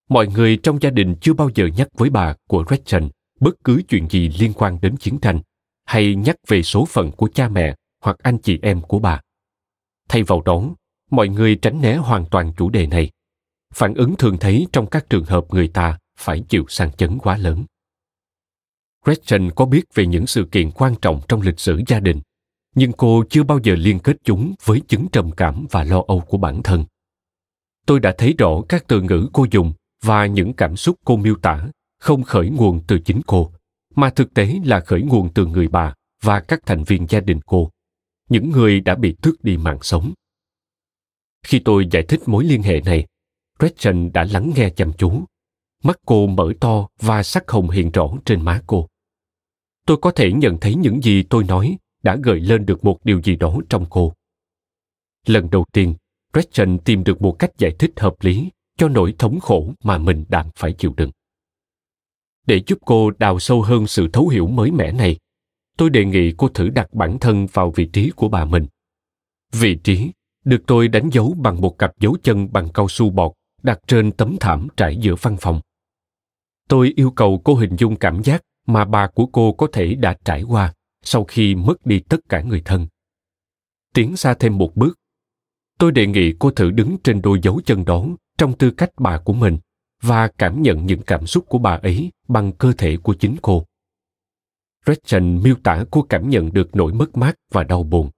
[0.09, 3.09] Mọi người trong gia đình chưa bao giờ nhắc với bà của Gretchen
[3.39, 5.41] bất cứ chuyện gì liên quan đến chiến tranh,
[5.85, 9.21] hay nhắc về số phận của cha mẹ hoặc anh chị em của bà.
[10.09, 10.75] Thay vào đó,
[11.11, 13.11] mọi người tránh né hoàn toàn chủ đề này.
[13.73, 17.37] Phản ứng thường thấy trong các trường hợp người ta phải chịu sang chấn quá
[17.37, 17.65] lớn.
[19.05, 22.21] Gretchen có biết về những sự kiện quan trọng trong lịch sử gia đình,
[22.75, 26.19] nhưng cô chưa bao giờ liên kết chúng với chứng trầm cảm và lo âu
[26.19, 26.85] của bản thân.
[27.85, 29.73] Tôi đã thấy rõ các từ ngữ cô dùng
[30.03, 31.67] và những cảm xúc cô miêu tả
[31.99, 33.51] không khởi nguồn từ chính cô,
[33.95, 37.39] mà thực tế là khởi nguồn từ người bà và các thành viên gia đình
[37.45, 37.71] cô,
[38.29, 40.13] những người đã bị tước đi mạng sống.
[41.43, 43.07] Khi tôi giải thích mối liên hệ này,
[43.59, 45.23] Gretchen đã lắng nghe chăm chú.
[45.83, 48.87] Mắt cô mở to và sắc hồng hiện rõ trên má cô.
[49.85, 53.21] Tôi có thể nhận thấy những gì tôi nói đã gợi lên được một điều
[53.21, 54.13] gì đó trong cô.
[55.25, 55.95] Lần đầu tiên,
[56.33, 60.25] Gretchen tìm được một cách giải thích hợp lý cho nỗi thống khổ mà mình
[60.29, 61.11] đang phải chịu đựng.
[62.45, 65.17] Để giúp cô đào sâu hơn sự thấu hiểu mới mẻ này,
[65.77, 68.65] tôi đề nghị cô thử đặt bản thân vào vị trí của bà mình.
[69.51, 70.11] Vị trí
[70.43, 73.31] được tôi đánh dấu bằng một cặp dấu chân bằng cao su bọt
[73.63, 75.61] đặt trên tấm thảm trải giữa văn phòng.
[76.69, 80.17] Tôi yêu cầu cô hình dung cảm giác mà bà của cô có thể đã
[80.25, 80.73] trải qua
[81.03, 82.87] sau khi mất đi tất cả người thân.
[83.93, 84.99] Tiến xa thêm một bước,
[85.79, 89.17] tôi đề nghị cô thử đứng trên đôi dấu chân đó trong tư cách bà
[89.17, 89.57] của mình
[90.05, 93.65] và cảm nhận những cảm xúc của bà ấy bằng cơ thể của chính cô.
[94.85, 98.09] Gretchen miêu tả cô cảm nhận được nỗi mất mát và đau buồn,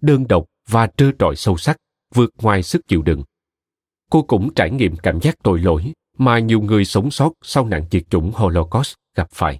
[0.00, 1.76] đơn độc và trơ trọi sâu sắc,
[2.14, 3.22] vượt ngoài sức chịu đựng.
[4.10, 7.84] Cô cũng trải nghiệm cảm giác tội lỗi mà nhiều người sống sót sau nạn
[7.90, 9.58] diệt chủng Holocaust gặp phải.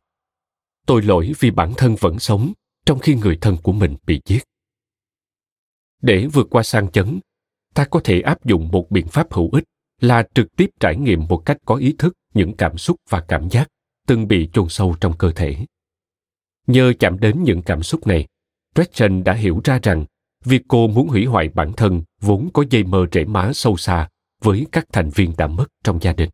[0.86, 2.52] Tội lỗi vì bản thân vẫn sống,
[2.86, 4.44] trong khi người thân của mình bị giết.
[6.02, 7.20] Để vượt qua sang chấn,
[7.74, 9.64] ta có thể áp dụng một biện pháp hữu ích
[10.00, 13.48] là trực tiếp trải nghiệm một cách có ý thức những cảm xúc và cảm
[13.50, 13.68] giác
[14.06, 15.56] từng bị chôn sâu trong cơ thể.
[16.66, 18.26] Nhờ chạm đến những cảm xúc này,
[18.74, 20.04] Gretchen đã hiểu ra rằng
[20.44, 24.08] việc cô muốn hủy hoại bản thân vốn có dây mơ rễ má sâu xa
[24.42, 26.30] với các thành viên đã mất trong gia đình.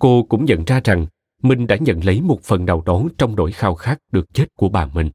[0.00, 1.06] Cô cũng nhận ra rằng
[1.42, 4.68] mình đã nhận lấy một phần nào đó trong nỗi khao khát được chết của
[4.68, 5.10] bà mình.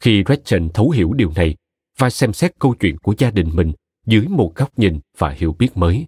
[0.00, 1.56] Khi Gretchen thấu hiểu điều này
[1.98, 3.72] và xem xét câu chuyện của gia đình mình
[4.06, 6.06] dưới một góc nhìn và hiểu biết mới,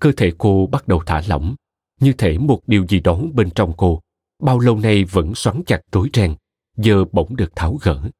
[0.00, 1.54] cơ thể cô bắt đầu thả lỏng,
[2.00, 4.00] như thể một điều gì đó bên trong cô,
[4.42, 6.34] bao lâu nay vẫn xoắn chặt rối ren,
[6.76, 8.10] giờ bỗng được tháo gỡ.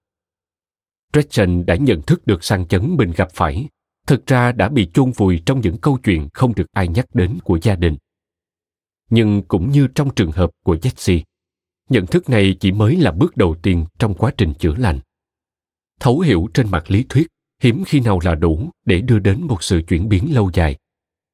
[1.13, 3.69] Gretchen đã nhận thức được sang chấn mình gặp phải,
[4.07, 7.39] thực ra đã bị chôn vùi trong những câu chuyện không được ai nhắc đến
[7.45, 7.97] của gia đình.
[9.11, 11.23] Nhưng cũng như trong trường hợp của Jesse,
[11.91, 15.01] nhận thức này chỉ mới là bước đầu tiên trong quá trình chữa lành.
[16.01, 17.27] Thấu hiểu trên mặt lý thuyết
[17.63, 20.77] hiếm khi nào là đủ để đưa đến một sự chuyển biến lâu dài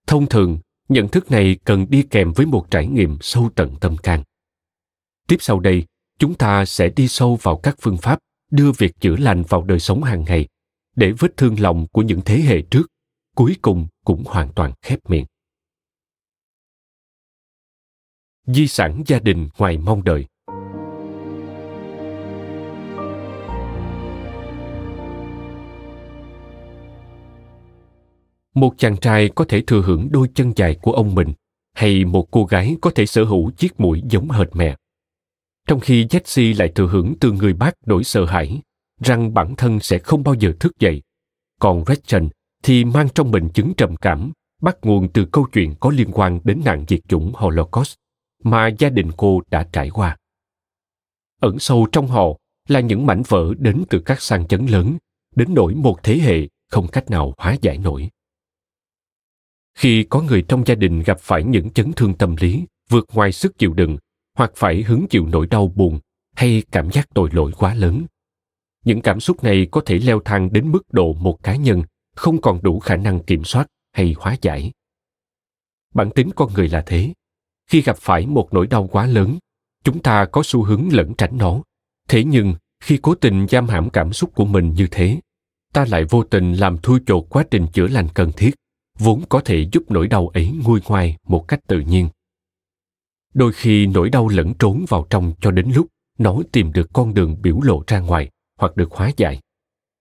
[0.07, 3.96] thông thường, nhận thức này cần đi kèm với một trải nghiệm sâu tận tâm
[3.96, 4.22] can.
[5.28, 5.84] Tiếp sau đây,
[6.18, 8.18] chúng ta sẽ đi sâu vào các phương pháp
[8.50, 10.48] đưa việc chữa lành vào đời sống hàng ngày
[10.96, 12.86] để vết thương lòng của những thế hệ trước
[13.36, 15.24] cuối cùng cũng hoàn toàn khép miệng.
[18.46, 20.26] Di sản gia đình ngoài mong đợi.
[28.55, 31.32] Một chàng trai có thể thừa hưởng đôi chân dài của ông mình
[31.74, 34.76] hay một cô gái có thể sở hữu chiếc mũi giống hệt mẹ
[35.68, 38.61] trong khi Jesse lại thừa hưởng từ người bác nỗi sợ hãi
[39.00, 41.03] rằng bản thân sẽ không bao giờ thức dậy
[41.61, 42.24] còn Rachel
[42.62, 44.32] thì mang trong mình chứng trầm cảm
[44.62, 47.94] bắt nguồn từ câu chuyện có liên quan đến nạn diệt chủng Holocaust
[48.44, 50.16] mà gia đình cô đã trải qua.
[51.40, 52.24] Ẩn sâu trong họ
[52.68, 54.96] là những mảnh vỡ đến từ các sang chấn lớn,
[55.36, 58.11] đến nỗi một thế hệ không cách nào hóa giải nổi
[59.75, 63.33] khi có người trong gia đình gặp phải những chấn thương tâm lý, vượt ngoài
[63.33, 63.99] sức chịu đựng,
[64.35, 65.99] hoặc phải hứng chịu nỗi đau buồn
[66.37, 68.07] hay cảm giác tội lỗi quá lớn.
[68.85, 71.83] Những cảm xúc này có thể leo thang đến mức độ một cá nhân
[72.16, 74.73] không còn đủ khả năng kiểm soát hay hóa giải.
[75.95, 77.12] Bản tính con người là thế.
[77.66, 79.39] Khi gặp phải một nỗi đau quá lớn,
[79.85, 81.62] chúng ta có xu hướng lẩn tránh nó.
[82.09, 85.20] Thế nhưng, khi cố tình giam hãm cảm xúc của mình như thế,
[85.73, 88.55] ta lại vô tình làm thui chột quá trình chữa lành cần thiết
[88.99, 92.09] vốn có thể giúp nỗi đau ấy nguôi ngoai một cách tự nhiên.
[93.34, 95.86] Đôi khi nỗi đau lẫn trốn vào trong cho đến lúc
[96.18, 99.40] nó tìm được con đường biểu lộ ra ngoài hoặc được hóa giải.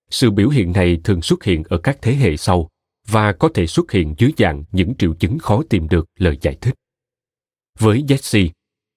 [0.09, 2.69] Sự biểu hiện này thường xuất hiện ở các thế hệ sau
[3.07, 6.57] và có thể xuất hiện dưới dạng những triệu chứng khó tìm được lời giải
[6.61, 6.75] thích.
[7.79, 8.49] Với jesse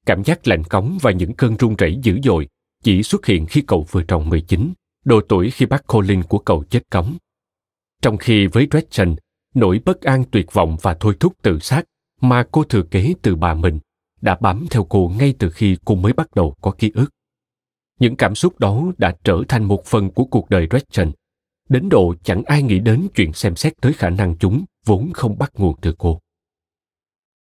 [0.07, 2.49] Cảm giác lạnh cống và những cơn run rẩy dữ dội
[2.83, 4.73] chỉ xuất hiện khi cậu vừa tròn 19,
[5.05, 7.17] độ tuổi khi bác Colin của cậu chết cống.
[8.03, 9.15] Trong khi với Gretchen,
[9.55, 11.85] nỗi bất an tuyệt vọng và thôi thúc tự sát
[12.21, 13.79] mà cô thừa kế từ bà mình
[14.21, 17.11] đã bám theo cô ngay từ khi cô mới bắt đầu có ký ức.
[18.01, 21.13] Những cảm xúc đó đã trở thành một phần của cuộc đời Gretchen,
[21.69, 25.39] đến độ chẳng ai nghĩ đến chuyện xem xét tới khả năng chúng vốn không
[25.39, 26.21] bắt nguồn từ cô.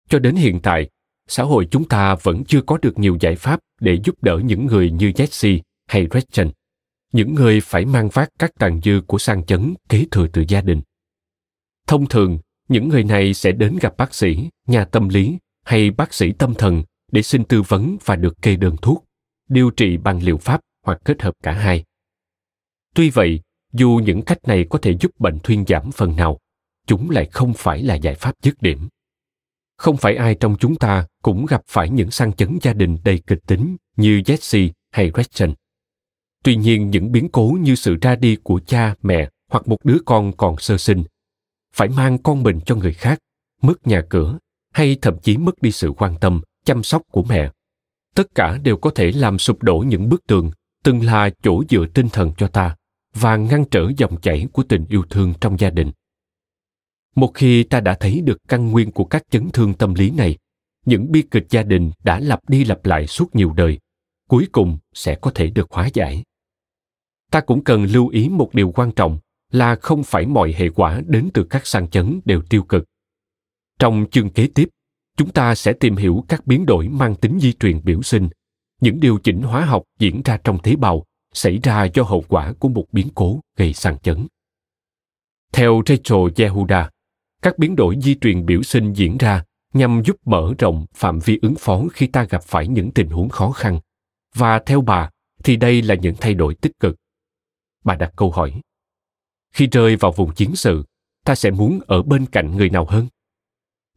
[0.09, 0.89] Cho đến hiện tại,
[1.27, 4.65] xã hội chúng ta vẫn chưa có được nhiều giải pháp để giúp đỡ những
[4.65, 6.49] người như Jesse hay Gretchen,
[7.13, 10.61] những người phải mang vác các tàn dư của sang chấn kế thừa từ gia
[10.61, 10.81] đình.
[11.87, 16.13] Thông thường, những người này sẽ đến gặp bác sĩ, nhà tâm lý hay bác
[16.13, 19.05] sĩ tâm thần để xin tư vấn và được kê đơn thuốc,
[19.49, 21.83] điều trị bằng liệu pháp hoặc kết hợp cả hai.
[22.95, 23.41] Tuy vậy,
[23.73, 26.39] dù những cách này có thể giúp bệnh thuyên giảm phần nào,
[26.87, 28.87] chúng lại không phải là giải pháp dứt điểm.
[29.77, 33.21] Không phải ai trong chúng ta cũng gặp phải những sang chấn gia đình đầy
[33.27, 35.53] kịch tính như Jesse hay Gretchen.
[36.43, 39.97] Tuy nhiên những biến cố như sự ra đi của cha, mẹ hoặc một đứa
[40.05, 41.03] con còn sơ sinh,
[41.75, 43.19] phải mang con mình cho người khác,
[43.61, 44.37] mất nhà cửa
[44.73, 47.51] hay thậm chí mất đi sự quan tâm, chăm sóc của mẹ.
[48.15, 50.51] Tất cả đều có thể làm sụp đổ những bức tường
[50.83, 52.75] từng là chỗ dựa tinh thần cho ta
[53.13, 55.91] và ngăn trở dòng chảy của tình yêu thương trong gia đình
[57.15, 60.37] một khi ta đã thấy được căn nguyên của các chấn thương tâm lý này
[60.85, 63.79] những bi kịch gia đình đã lặp đi lặp lại suốt nhiều đời
[64.29, 66.23] cuối cùng sẽ có thể được hóa giải
[67.31, 69.19] ta cũng cần lưu ý một điều quan trọng
[69.53, 72.83] là không phải mọi hệ quả đến từ các sang chấn đều tiêu cực
[73.79, 74.69] trong chương kế tiếp
[75.17, 78.29] chúng ta sẽ tìm hiểu các biến đổi mang tính di truyền biểu sinh
[78.81, 82.53] những điều chỉnh hóa học diễn ra trong tế bào xảy ra do hậu quả
[82.59, 84.27] của một biến cố gây sang chấn.
[85.53, 86.89] Theo Rachel Yehuda,
[87.41, 89.43] các biến đổi di truyền biểu sinh diễn ra
[89.73, 93.29] nhằm giúp mở rộng phạm vi ứng phó khi ta gặp phải những tình huống
[93.29, 93.79] khó khăn.
[94.35, 95.09] Và theo bà,
[95.43, 96.95] thì đây là những thay đổi tích cực.
[97.83, 98.61] Bà đặt câu hỏi.
[99.53, 100.83] Khi rơi vào vùng chiến sự,
[101.25, 103.07] ta sẽ muốn ở bên cạnh người nào hơn?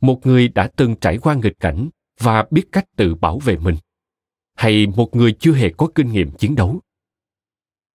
[0.00, 1.88] Một người đã từng trải qua nghịch cảnh
[2.20, 3.76] và biết cách tự bảo vệ mình
[4.56, 6.80] hay một người chưa hề có kinh nghiệm chiến đấu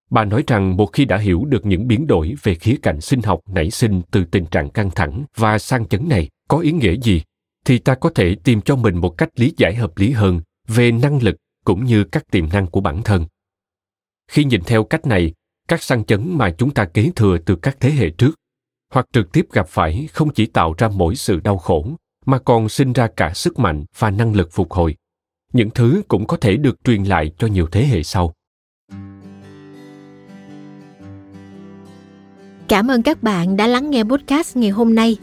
[0.10, 3.22] bà nói rằng một khi đã hiểu được những biến đổi về khía cạnh sinh
[3.22, 6.96] học nảy sinh từ tình trạng căng thẳng và sang chấn này có ý nghĩa
[7.02, 7.22] gì
[7.66, 10.92] thì ta có thể tìm cho mình một cách lý giải hợp lý hơn về
[10.92, 11.36] năng lực
[11.66, 13.26] cũng như các tiềm năng của bản thân
[14.28, 15.34] khi nhìn theo cách này
[15.68, 18.32] các sang chấn mà chúng ta kế thừa từ các thế hệ trước
[18.94, 21.88] hoặc trực tiếp gặp phải không chỉ tạo ra mỗi sự đau khổ
[22.26, 24.96] mà còn sinh ra cả sức mạnh và năng lực phục hồi
[25.54, 28.34] những thứ cũng có thể được truyền lại cho nhiều thế hệ sau
[32.68, 35.18] Cảm ơn các bạn đã lắng nghe podcast ngày hôm nay.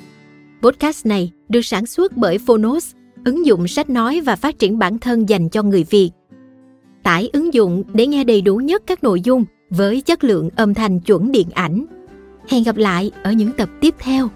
[0.63, 2.93] Podcast này được sản xuất bởi Phonos,
[3.25, 6.11] ứng dụng sách nói và phát triển bản thân dành cho người Việt.
[7.03, 10.75] Tải ứng dụng để nghe đầy đủ nhất các nội dung với chất lượng âm
[10.75, 11.85] thanh chuẩn điện ảnh.
[12.49, 14.29] Hẹn gặp lại ở những tập tiếp theo.